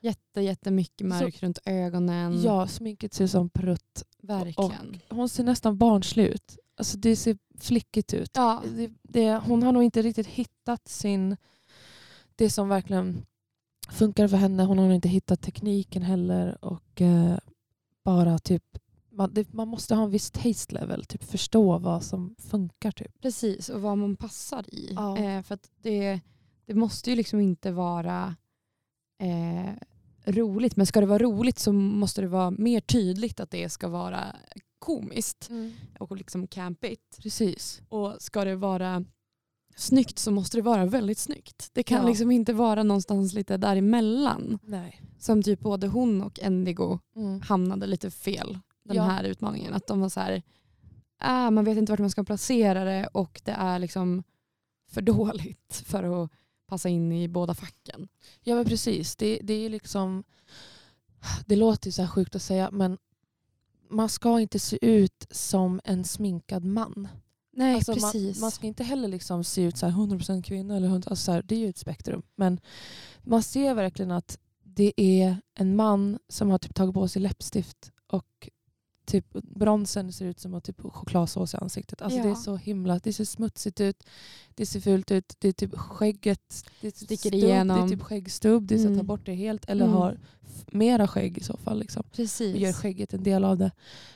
[0.02, 2.42] Jätte, jättemycket mörk runt ögonen.
[2.44, 4.04] ja, sminket ser ut som prutt.
[4.22, 5.00] Verkligen.
[5.10, 6.58] Hon ser nästan barnslig ut.
[6.78, 8.32] Alltså det ser flickigt ut.
[8.34, 8.64] Ja.
[8.76, 11.38] Det, det, hon har nog inte riktigt hittat sin...
[12.36, 13.26] Det som verkligen
[13.92, 14.64] funkar för henne.
[14.64, 16.66] Hon har inte hittat tekniken heller.
[16.66, 17.38] Och eh,
[18.04, 18.64] bara typ...
[19.12, 21.06] Man, det, man måste ha en viss taste level.
[21.06, 22.92] Typ förstå vad som funkar.
[22.92, 23.22] Typ.
[23.22, 24.94] Precis, och vad man passar i.
[24.96, 25.18] Ja.
[25.18, 26.20] Eh, för det,
[26.66, 28.36] det måste ju liksom inte vara
[29.20, 29.74] eh,
[30.26, 30.76] roligt.
[30.76, 34.36] Men ska det vara roligt så måste det vara mer tydligt att det ska vara
[34.80, 35.50] komiskt
[36.00, 37.20] och liksom campigt.
[37.22, 37.82] Precis.
[37.90, 39.06] Och ska det vara
[39.76, 41.70] snyggt så måste det vara väldigt snyggt.
[41.74, 42.08] Det kan Ja.
[42.08, 44.60] liksom inte vara någonstans lite däremellan.
[44.64, 45.02] Nej.
[45.20, 47.42] Som typ både hon och Endigo Mm.
[47.42, 49.04] hamnade lite fel den Ja.
[49.04, 49.74] här utmaningen.
[49.74, 50.42] Att de var så här,
[51.18, 54.24] ah, man vet inte vart man ska placera det och det är liksom
[54.92, 55.02] för
[55.42, 56.32] dåligt för att
[56.68, 58.08] passa in i båda facken.
[58.44, 59.16] Ja men precis.
[59.16, 60.24] Det, det är liksom...
[61.46, 62.98] Det låter ju så här sjukt att säga men
[63.90, 67.08] man ska inte se ut som en sminkad man.
[67.60, 68.38] Nej, Alltså, precis.
[68.38, 70.76] Man, man ska inte heller liksom se ut så här 100% kvinna.
[70.76, 72.22] Eller 100, alltså så här, det är ju ett spektrum.
[72.36, 72.60] Men
[73.24, 77.92] man ser verkligen att det är en man som har typ tagit på sig läppstift
[78.08, 78.50] och
[79.10, 82.02] typ bronsen ser ut som att typ chokladsås i ansiktet.
[82.02, 82.24] Alltså Ja.
[82.26, 84.04] Det är så himla, det ser smutsigt ut,
[84.56, 87.78] det ser fult ut, det är typ skägget det är typ Sticker stubb, igenom.
[87.78, 89.06] Det är typ skäggstubb, det är så att ta Mm.
[89.06, 89.70] bort det helt.
[89.70, 89.98] Eller Mm.
[89.98, 91.80] har f- mera skägg i så fall.
[91.80, 92.04] Liksom.
[92.12, 92.54] precis.
[92.56, 93.72] Och gör skägget en del av det.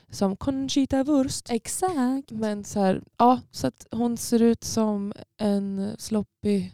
[0.09, 1.49] Som Conchita Wurst.
[1.49, 2.31] Exakt.
[2.31, 6.73] Men så här, ja, så att hon ser ut som en sloppig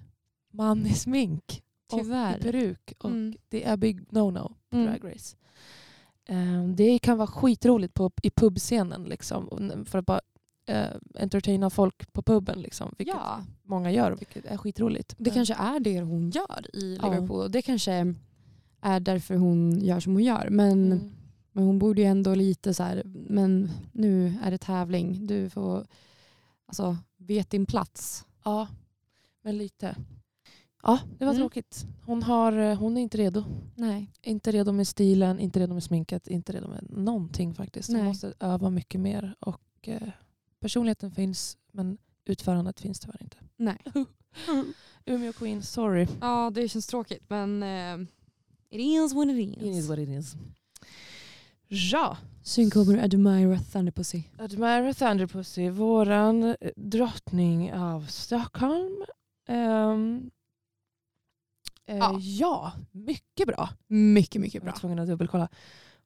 [0.53, 1.63] man i smink.
[1.91, 2.39] Och i Tyvärr.
[2.41, 2.93] peruk.
[2.99, 3.35] Och Mm.
[3.49, 4.85] det är big no-no på Mm.
[4.87, 5.35] Drag Race.
[6.29, 10.21] Ehm, det kan vara skitroligt på, i pubscenen liksom, för att bara
[10.71, 12.61] uh, entertaina folk på puben.
[12.61, 15.15] Liksom, vilket Ja, många gör, vilket är skitroligt.
[15.17, 17.09] det Men- kanske är det hon gör i Ja.
[17.11, 17.41] Liverpool.
[17.43, 18.13] Och det kanske
[18.81, 20.47] är därför hon gör som hon gör.
[20.49, 21.11] Men, Mm.
[21.51, 25.27] men hon borde ju ändå lite så här, men nu är det tävling.
[25.27, 25.85] Du får,
[26.65, 28.25] alltså, vet din plats.
[28.43, 28.67] Ja,
[29.43, 29.95] men lite.
[30.83, 31.41] Ja, det var Mm.
[31.41, 31.85] tråkigt.
[32.05, 33.43] Hon, har, eh, hon är inte redo.
[33.75, 34.11] Nej.
[34.21, 37.89] Inte redo med stilen, inte redo med sminket, inte redo med någonting faktiskt.
[37.89, 38.07] Hon Nej.
[38.07, 39.35] måste öva mycket mer.
[39.39, 40.09] Och eh,
[40.59, 43.37] personligheten finns, men utförandet finns tyvärr inte.
[43.57, 43.77] Nej.
[45.05, 46.07] Umeå Queen, sorry.
[46.21, 47.97] Ja, det känns tråkigt men eh,
[48.69, 49.89] it is what it is.
[49.89, 50.35] what it is.
[51.91, 54.23] Ja, Sen kommer Admira Thunderpussy.
[54.39, 59.05] Admira Thunderpussy, våran drottning av Stockholm.
[59.47, 60.31] Ehm,
[61.89, 62.17] eh, Ja.
[62.21, 63.69] ja, mycket bra.
[63.87, 64.79] Mycket, mycket Jag var bra.
[64.79, 65.49] tvungen att dubbelkolla.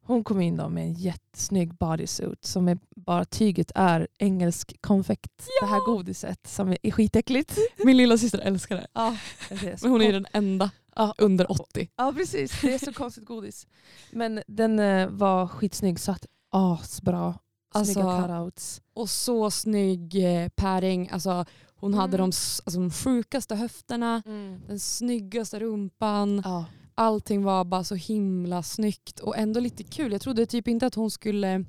[0.06, 5.48] Hon kom in då med en jättesnygg bodysuit som är bara tyget är engelsk konfekt.
[5.62, 7.58] Det här godiset som är skitäckligt.
[7.86, 8.88] Min lilla syster älskar det.
[8.94, 9.18] Ja,
[9.50, 11.90] det Men hon är den enda ja, under 80.
[11.96, 13.68] ja precis, det är så konstigt godis.
[14.12, 17.40] Men den eh, var skitsnygg, satt asbra.
[17.74, 18.82] Alltså- Snygga cutouts.
[18.94, 21.10] Och så snygg eh, padding.
[21.10, 21.46] Alltså,
[21.84, 22.18] hon hade Mm.
[22.18, 24.24] de, alltså, de sjukaste höfterna,
[24.68, 26.42] den snyggaste rumpan.
[26.46, 26.66] Ja.
[26.96, 30.12] Allting var bara så himla snyggt och ändå lite kul.
[30.12, 31.66] Jag trodde typ inte att hon skulle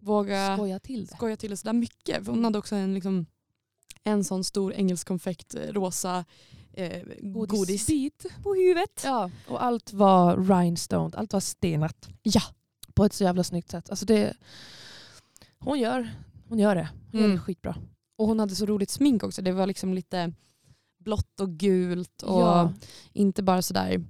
[0.00, 1.16] våga Skoja till det.
[1.16, 2.24] skoja till det sådär mycket.
[2.24, 3.26] För hon hade också en, liksom,
[4.04, 6.24] en sån stor engelsk konfekt, eh, rosa
[6.72, 7.86] eh, godis.
[8.42, 9.02] på huvudet.
[9.04, 12.08] Ja, och allt var rhinestone, allt var stenat.
[12.22, 12.42] Ja.
[12.94, 13.90] På ett så jävla snyggt sätt.
[13.90, 14.34] Alltså det,
[15.58, 16.10] hon, gör,
[16.48, 16.88] hon gör det.
[17.12, 17.36] Hon gör Mm.
[17.36, 17.76] det skitbra.
[18.20, 19.42] Och hon hade så roligt smink också.
[19.42, 20.32] Det var liksom lite
[20.98, 22.72] blått och gult och Ja.
[23.12, 24.04] inte bara sådär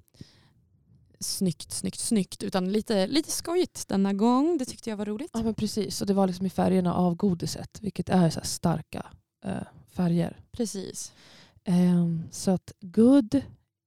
[1.21, 4.59] snyggt, snyggt, snyggt utan lite, lite skojigt denna gång.
[4.59, 5.31] Det tyckte jag var roligt.
[5.35, 9.07] Ja men precis, och det var liksom i färgerna av godiset, vilket är så starka
[9.45, 10.41] eh, färger.
[10.53, 11.13] Precis.
[11.65, 13.43] Ehm, så att good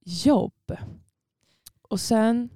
[0.06, 0.78] jobb.
[1.82, 2.50] Och sen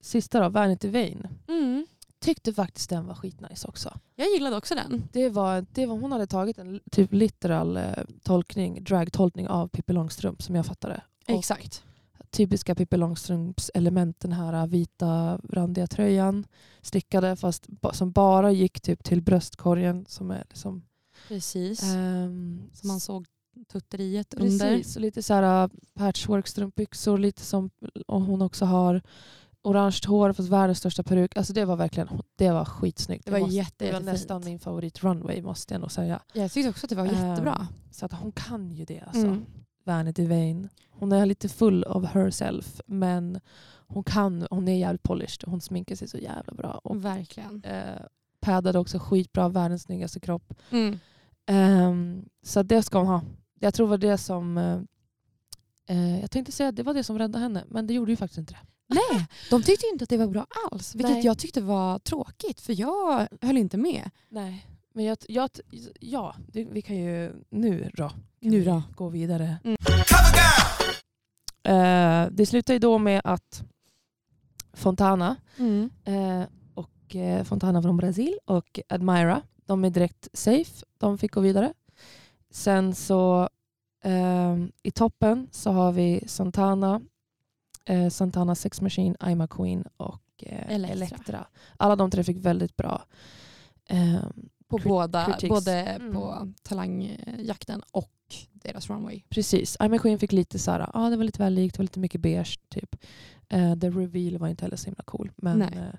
[0.00, 1.28] sista då, Vanity Vain.
[1.48, 1.86] Mm.
[2.24, 3.98] Tyckte faktiskt den var skitnice också.
[4.16, 5.08] Jag gillade också den.
[5.12, 7.84] Det var, det var, hon hade tagit en typ literal eh,
[8.22, 11.02] tolkning, drag-tolkning av Pippi Långstrump som jag fattade.
[11.28, 11.82] Och Exakt.
[12.30, 16.46] typiska Pippi Långstrumps element, den här vita randiga tröjan,
[16.82, 20.82] stickade fast som bara gick typ till bröstkorgen som är liksom
[21.28, 21.82] Precis.
[21.82, 23.26] ehm, Som man såg
[23.72, 24.76] tutteriet under.
[24.76, 27.70] Precis, och lite så här patchwork strumpbyxor, lite som
[28.08, 29.02] hon också har.
[29.64, 31.36] Orange hår fast världens största peruk.
[31.36, 33.24] Alltså det var verkligen det var skitsnyggt.
[33.26, 36.22] Det var måste, jätte, det var nästan min favorit runway måste jag nog säga.
[36.32, 37.68] Jag tyckte också att det var Ehm, jättebra.
[37.90, 39.26] Så att hon kan ju det alltså.
[39.26, 39.44] Mm.
[39.84, 40.68] Vanity Vain.
[40.90, 43.40] Hon är lite full of herself men
[43.86, 45.48] hon kan, hon är jävligt polished.
[45.48, 46.80] Hon sminkar sig så jävla bra.
[46.84, 47.62] Och Verkligen.
[47.64, 48.00] eh,
[48.40, 50.54] paddade också skitbra, världens snyggaste kropp.
[50.70, 50.98] Mm.
[51.46, 53.22] Ehm, så det ska hon ha.
[53.60, 54.58] Jag tror det var det som...
[54.58, 54.80] eh,
[55.88, 58.16] eh, jag tänkte säga att det var det som räddade henne, men det gjorde ju
[58.16, 58.58] faktiskt inte det.
[58.86, 60.94] Nej, de tyckte inte att det var bra alls.
[60.94, 61.24] Vilket Nej.
[61.26, 64.10] jag tyckte var tråkigt för jag höll inte med.
[64.28, 64.66] Nej.
[64.92, 65.50] Men jag, jag,
[66.00, 68.10] ja, vi kan ju nu då,
[68.40, 68.82] Nu då.
[68.96, 69.56] gå vidare.
[69.64, 69.76] Girl.
[71.62, 73.62] Eh, det slutar ju då med att
[74.72, 75.90] Fontana Mm.
[76.04, 76.42] eh,
[76.74, 80.84] och eh, Fontana från Brasil och Admira, de är direkt safe.
[80.98, 81.72] De fick gå vidare.
[82.50, 83.48] Sen så
[84.04, 87.00] eh, i toppen så har vi Santana,
[87.84, 90.92] eh, Santana Sex Machine, I'm a Queen och eh, Elektra.
[90.94, 91.46] Elektra.
[91.76, 93.02] Alla de tre fick väldigt bra.
[93.88, 94.24] Eh,
[94.68, 95.48] På båda, critics.
[95.48, 96.12] både Mm.
[96.12, 98.10] på talangjakten och
[98.52, 99.22] deras runway.
[99.28, 101.78] precis, I'm a Queen fick lite så här, ah, det var lite väl likt, det
[101.78, 102.96] var lite mycket beige typ.
[103.48, 105.32] Eh, the reveal var inte heller så himla cool.
[105.36, 105.68] Men, Nej.
[105.78, 105.94] eh,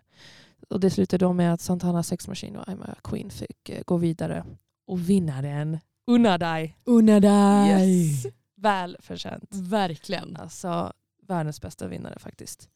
[0.69, 3.81] och det slutade då med att Santana Sex Machine och I'm a Queen fick eh,
[3.85, 4.45] gå vidare.
[4.87, 6.77] Och vinnaren, unna dig.
[6.85, 8.07] Unna dig!
[8.09, 8.25] Yes.
[8.55, 9.49] Väl förtjänt.
[9.55, 10.35] Verkligen.
[10.35, 10.93] Alltså
[11.27, 12.69] världens bästa vinnare faktiskt.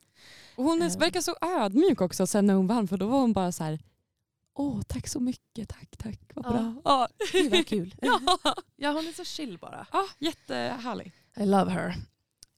[0.55, 0.97] Och hon Eh.
[0.97, 3.79] verkar så ödmjuk också sen när hon vann för då var hon bara så här.
[4.53, 5.69] Åh, tack så mycket.
[5.69, 6.19] Tack, tack.
[6.33, 6.51] Vad Ja.
[6.51, 6.73] bra.
[6.85, 7.07] Ja.
[7.31, 7.95] Gud vad kul.
[8.01, 8.19] ja.
[8.75, 9.87] ja, hon är så chill bara.
[9.91, 11.11] ja, jättehärlig.
[11.37, 11.95] I love her.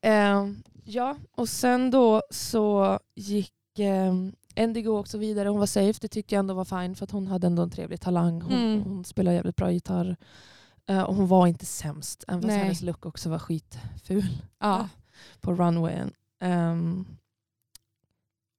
[0.02, 3.54] Ehm, ja, och sen då så gick
[4.10, 5.50] um, Endigo också vidare.
[5.50, 7.70] Hon var safe, det tyckte jag ändå var fine för att hon hade ändå en
[7.70, 8.42] trevlig talang.
[8.42, 8.82] Hon, Mm.
[8.84, 10.16] hon spelar jävligt bra gitarr.
[10.88, 14.24] Eh, och hon var inte sämst, även fast hennes look också var skitful
[14.60, 14.90] Ja.
[15.42, 16.14] På runwayen.
[16.40, 17.06] Ehm,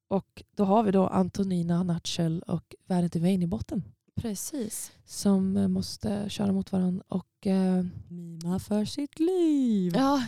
[0.07, 3.83] och då har vi då Antonina Nutshell och Vanity Vain i botten
[4.15, 4.91] Precis.
[5.05, 7.03] som eh, måste köra mot varandra.
[7.07, 9.93] Och, eh, Mima för sitt liv.
[9.95, 10.23] Ja,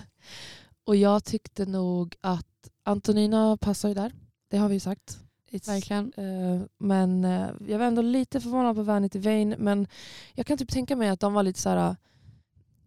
[0.84, 4.12] och jag tyckte nog att Antonina passar ju där.
[4.48, 5.20] Det har vi ju sagt.
[5.52, 6.14] It's, Verkligen.
[6.18, 9.56] eh, men eh, jag var ändå lite förvånad på Vanity Vain.
[9.58, 9.88] Men
[10.34, 11.96] jag kan typ tänka mig att de var lite så här.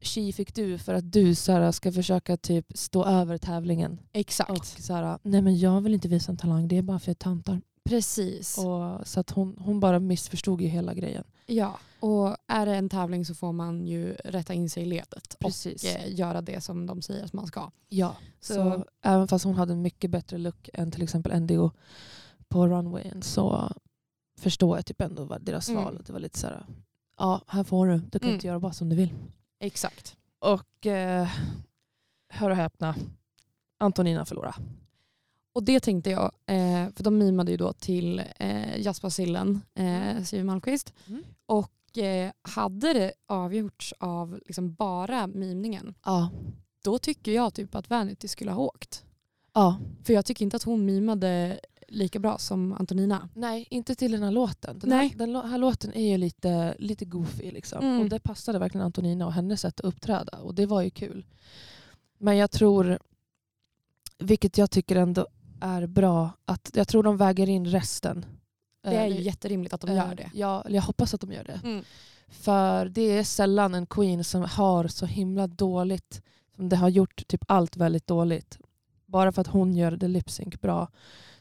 [0.01, 4.01] Tji fick du för att du här, ska försöka typ stå över tävlingen.
[4.13, 4.51] Exakt.
[4.51, 7.19] Och här, nej men jag vill inte visa en talang, det är bara för jag
[7.19, 7.61] töntar.
[7.85, 8.59] Precis.
[8.59, 11.25] Och, så att hon, hon bara missförstod ju hela grejen.
[11.47, 15.37] Ja, och är det en tävling så får man ju rätta in sig i ledet
[15.41, 15.83] Precis.
[15.85, 17.71] och eh, göra det som de säger att man ska.
[17.89, 21.71] Ja, så, Så- även fast hon hade en mycket bättre look än till exempel NDO
[22.49, 23.73] på runwayen så
[24.41, 25.85] förstår jag typ ändå vad deras Mm.
[25.85, 26.03] val.
[26.07, 26.67] Det var lite så här,
[27.19, 28.35] ja här får du, du kan Mm.
[28.35, 29.15] inte göra bara som du vill.
[29.61, 30.17] Exakt.
[30.39, 31.29] Och eh,
[32.29, 32.95] hör och häpna,
[33.79, 34.55] Antonina förlorade.
[35.53, 40.45] Och det tänkte jag, eh, för de mimade ju då till eh, jazzbasillen eh, Siw
[40.45, 40.93] Malmkvist.
[41.07, 41.23] Mm.
[41.47, 46.31] Och eh, hade det avgjorts av liksom bara mimningen, Ja.
[46.85, 49.05] då tycker jag typ att Vanity skulle ha åkt.
[49.55, 49.79] ja.
[50.05, 53.29] För jag tycker inte att hon mimade lika bra som Antonina.
[53.35, 54.79] Nej, inte till den här låten.
[54.79, 55.09] Den, Nej.
[55.09, 57.51] Här, den här låten är ju lite, lite goofy.
[57.51, 57.85] Liksom.
[57.85, 58.01] Mm.
[58.01, 60.39] Och det passade verkligen Antonina och hennes sätt att uppträda.
[60.39, 61.25] Och det var ju kul.
[62.19, 62.99] Men jag tror,
[64.19, 65.27] vilket jag tycker ändå
[65.61, 68.27] är bra, att jag tror de väger in resten.
[68.83, 70.31] Det är Eh, ju jätterimligt att de eh, gör det.
[70.35, 71.61] Ja, jag hoppas att de gör det.
[71.65, 71.85] Mm.
[72.29, 76.23] För det är sällan en queen som har så himla dåligt,
[76.57, 78.59] som det har gjort typ allt väldigt dåligt.
[79.07, 80.89] Bara för att hon gör det lip-sync bra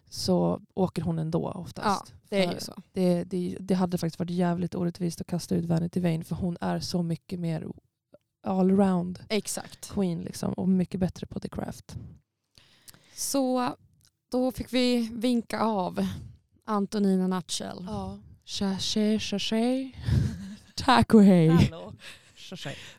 [0.09, 2.13] så åker hon ändå oftast.
[2.29, 2.73] Det är ju så.
[2.93, 6.57] det, det, det hade faktiskt varit jävligt orättvist att kasta ut Vanity Vain för hon
[6.61, 7.67] är så mycket mer
[8.43, 9.89] allround Exakt.
[9.89, 11.95] queen liksom, och mycket bättre på the craft.
[13.15, 13.75] Så
[14.31, 16.07] då fick vi vinka av
[16.65, 17.85] Antonina Nutshell.
[17.87, 18.19] Ja.
[18.45, 19.91] Sashay, sashay.
[20.75, 21.71] Tack och hej.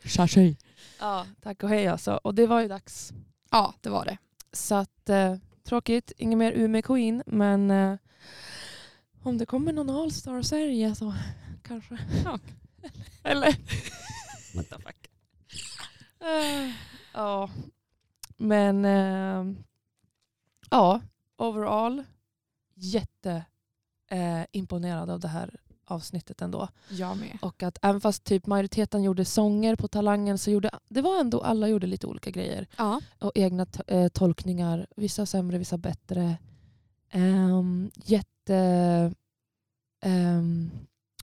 [0.04, 0.56] Sashay.
[1.00, 2.20] Ja, tack och hej alltså.
[2.24, 3.12] Och det var ju dags.
[3.50, 4.18] Ja, det var det.
[4.52, 5.34] Så att, eh,
[5.68, 7.96] tråkigt, ingen mer Umeå Queen, men eh,
[9.22, 11.14] om det kommer någon All-star-serie så
[11.62, 11.98] kanske.
[12.24, 12.38] Ja.
[13.22, 13.56] Eller?
[14.54, 15.10] What the fuck.
[16.20, 16.70] Eh,
[17.14, 17.50] Ja.
[18.36, 19.44] Men eh,
[20.70, 21.00] ja,
[21.36, 22.04] overall
[22.74, 23.44] jätte
[24.10, 25.56] eh, imponerad av det här
[25.88, 26.68] avsnittet ändå.
[26.88, 27.38] Jag med.
[27.42, 31.40] Och att även fast typ majoriteten gjorde sånger på Talangen så gjorde det var ändå
[31.40, 32.66] alla gjorde lite olika grejer.
[32.76, 33.00] Ja.
[33.18, 34.86] Och egna eh, tolkningar.
[34.96, 36.36] Vissa sämre, vissa bättre.
[37.10, 39.12] Ehm, jätte...
[40.00, 40.70] ehm,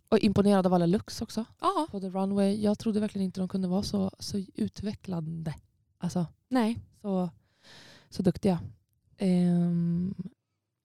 [0.09, 1.87] och imponerad av alla looks också ja.
[1.91, 2.61] på The Runway.
[2.61, 5.53] Jag trodde verkligen inte de kunde vara så, så utvecklande.
[5.97, 6.79] Alltså, Nej.
[7.01, 7.29] så,
[8.09, 8.59] så duktiga.
[9.17, 10.15] Ehm,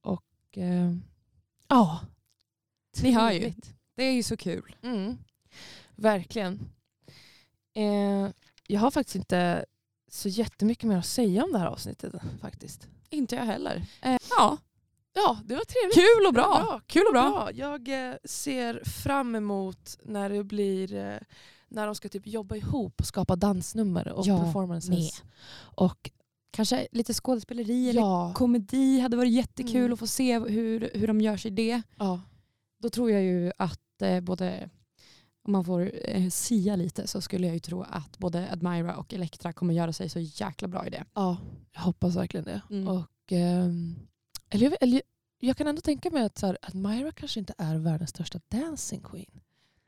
[0.02, 1.02] och ehm,
[1.68, 2.00] ja.
[3.02, 3.52] Ni hör ju.
[3.96, 4.76] Det är ju så kul.
[4.82, 5.18] Mm.
[5.96, 6.60] Verkligen.
[7.74, 8.28] Eh,
[8.66, 9.64] jag har faktiskt inte
[10.10, 12.88] så jättemycket mer att säga om det här avsnittet faktiskt.
[13.10, 13.82] Inte jag heller.
[14.02, 14.56] Eh, ja,
[15.12, 15.94] Ja, det var trevligt.
[15.94, 16.66] kul och bra.
[16.70, 17.50] var Kul och bra.
[17.54, 21.16] Jag eh, ser fram emot när det blir eh,
[21.68, 24.90] när de ska typ jobba ihop och skapa dansnummer och Ja, performances.
[24.90, 25.10] med.
[25.58, 26.10] Och
[26.52, 29.92] Kanske lite skådespeleri eller ja, komedi hade varit jättekul Mm.
[29.92, 31.82] att få se hur, hur de gör sig det.
[31.98, 32.20] ja,
[32.80, 34.70] Då tror jag ju att eh, både,
[35.42, 39.14] om man får eh, sia lite så skulle jag ju tro att både Admira och
[39.14, 41.04] Elektra kommer göra sig så jäkla bra i det.
[41.14, 41.36] ja,
[41.72, 42.62] jag hoppas verkligen det.
[42.70, 42.88] Mm.
[42.88, 43.96] Och, ehm,
[44.50, 45.02] eller, jag, eller
[45.40, 48.40] jag kan ändå tänka mig att, så här, att Myra kanske inte är världens största
[48.48, 49.40] dancing queen.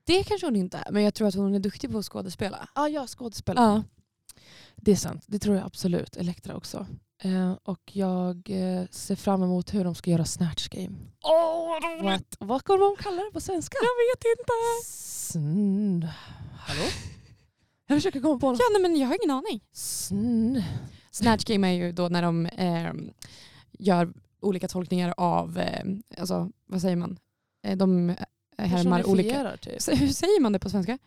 [0.05, 2.69] Det kanske hon inte är, men jag tror att hon är duktig på att skådespela.
[2.75, 3.65] Ah, ja, skådespelare.
[3.65, 3.83] Ja.
[4.77, 6.17] Det är sant, det tror jag absolut.
[6.17, 6.87] Elektra också.
[7.25, 10.97] Eh, och jag eh, ser fram emot hur de ska göra Snatch Game.
[11.25, 13.77] Åh, vad Vad, vad kommer de kalla det på svenska?
[13.81, 13.83] Jag
[14.29, 14.53] vet inte.
[14.85, 16.07] Sn...
[16.59, 16.83] Hallå?
[17.87, 18.59] Jag försöker komma på något.
[18.61, 19.61] Ja, nej, men jag har ingen aning.
[19.73, 20.63] Sn...
[21.11, 22.93] Snatch game är ju då när de eh,
[23.79, 25.85] gör olika tolkningar av, eh,
[26.19, 27.19] alltså, vad säger man?
[27.67, 28.17] Eh, de
[28.59, 29.57] härmar olika...
[29.57, 29.73] Typ.
[30.01, 30.99] Hur säger man det på svenska?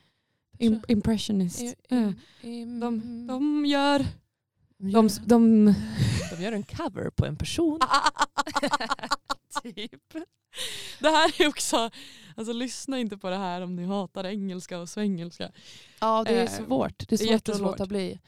[0.59, 1.61] Im- impressionist.
[1.61, 4.05] I- i- im- de, de gör...
[4.91, 5.73] de, De,
[6.38, 7.79] de, gör en cover på en person.
[9.63, 10.13] typ.
[10.99, 11.89] Det här är också,
[12.36, 15.51] alltså lyssna inte på det här om ni hatar engelska och svengelska.
[15.99, 17.09] Ja, det är Eh, svårt.
[17.09, 17.61] Det är svårt att jättesvårt.
[17.71, 18.19] låta bli.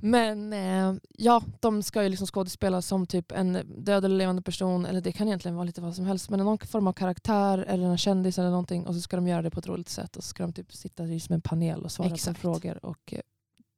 [0.00, 3.52] Men eh, ja, de ska ju liksom skådespela som typ en
[3.84, 4.86] död eller levande person.
[4.86, 6.30] Eller det kan egentligen vara lite vad som helst.
[6.30, 8.86] Men någon form av karaktär eller en kändis eller någonting.
[8.86, 10.16] Och så ska de göra det på ett roligt sätt.
[10.16, 12.36] Och så ska de typ sitta i som en panel och svara Exakt.
[12.36, 12.84] på frågor.
[12.84, 13.20] Och eh,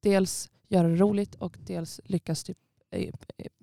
[0.03, 2.59] dels göra det roligt och dels lyckas typ
[2.91, 3.13] eh,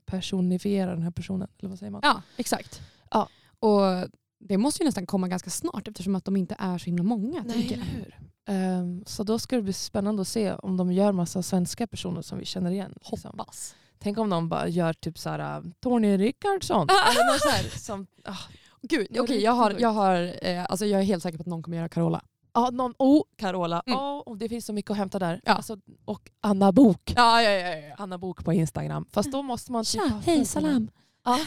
[0.05, 1.47] personifiera den här personen.
[1.59, 2.01] Eller vad säger man?
[2.03, 2.81] Ja, exakt.
[3.11, 3.29] Ja.
[3.59, 4.09] Och
[4.39, 7.43] det måste ju nästan komma ganska snart eftersom att de inte är så himla många.
[7.47, 8.19] Nej, hur?
[8.45, 12.21] Ehm, så då ska det bli spännande att se om de gör massa svenska personer
[12.21, 12.93] som vi känner igen.
[13.11, 13.31] liksom.
[13.37, 13.75] Hoppas.
[13.99, 16.87] Tänk om de bara gör typ såhär Tony Rickardsson.
[16.89, 18.37] Eller något så här, som, ah,
[18.81, 21.63] Gud, okej jag, har, jag, har, eh, alltså jag är helt säker på att någon
[21.63, 22.21] kommer göra Carola.
[22.51, 23.83] Ah, någon, oh, Carola.
[23.85, 23.99] Mm.
[23.99, 25.41] Oh, det finns så mycket att hämta där.
[25.45, 25.53] Ja.
[25.53, 27.13] Alltså, och Anna Bok.
[27.15, 27.75] Ja, ja, ja.
[27.75, 27.95] ja.
[27.97, 29.05] Anna Bok på Instagram.
[29.11, 29.83] Fast då måste man...
[29.83, 30.91] typ Tja, ha hej salam.
[31.23, 31.39] Ja.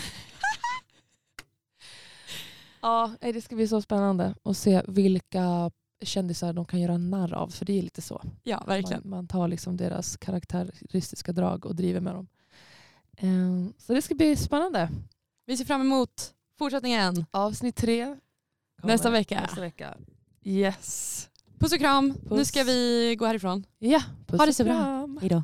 [2.81, 5.71] ja, det ska bli så spännande att se vilka
[6.03, 7.49] kändisar de kan göra narr av.
[7.49, 8.23] För det är lite så.
[8.43, 9.03] Ja, verkligen.
[9.05, 12.27] Man, man tar liksom deras karaktäristiska drag och driver med dem.
[13.17, 14.89] Ehm, så det ska bli spännande.
[15.47, 18.17] Vi ser fram emot fortsättningen Avsnitt tre.
[18.83, 19.41] nästa vecka.
[19.41, 19.97] Nästa vecka.
[20.45, 21.29] Yes.
[21.59, 22.09] Puss och kram.
[22.23, 22.49] Nu Puss.
[22.49, 23.65] ska vi gå härifrån.
[23.79, 25.09] Ja, puss Ha det och så bra.
[25.21, 25.43] Hej då.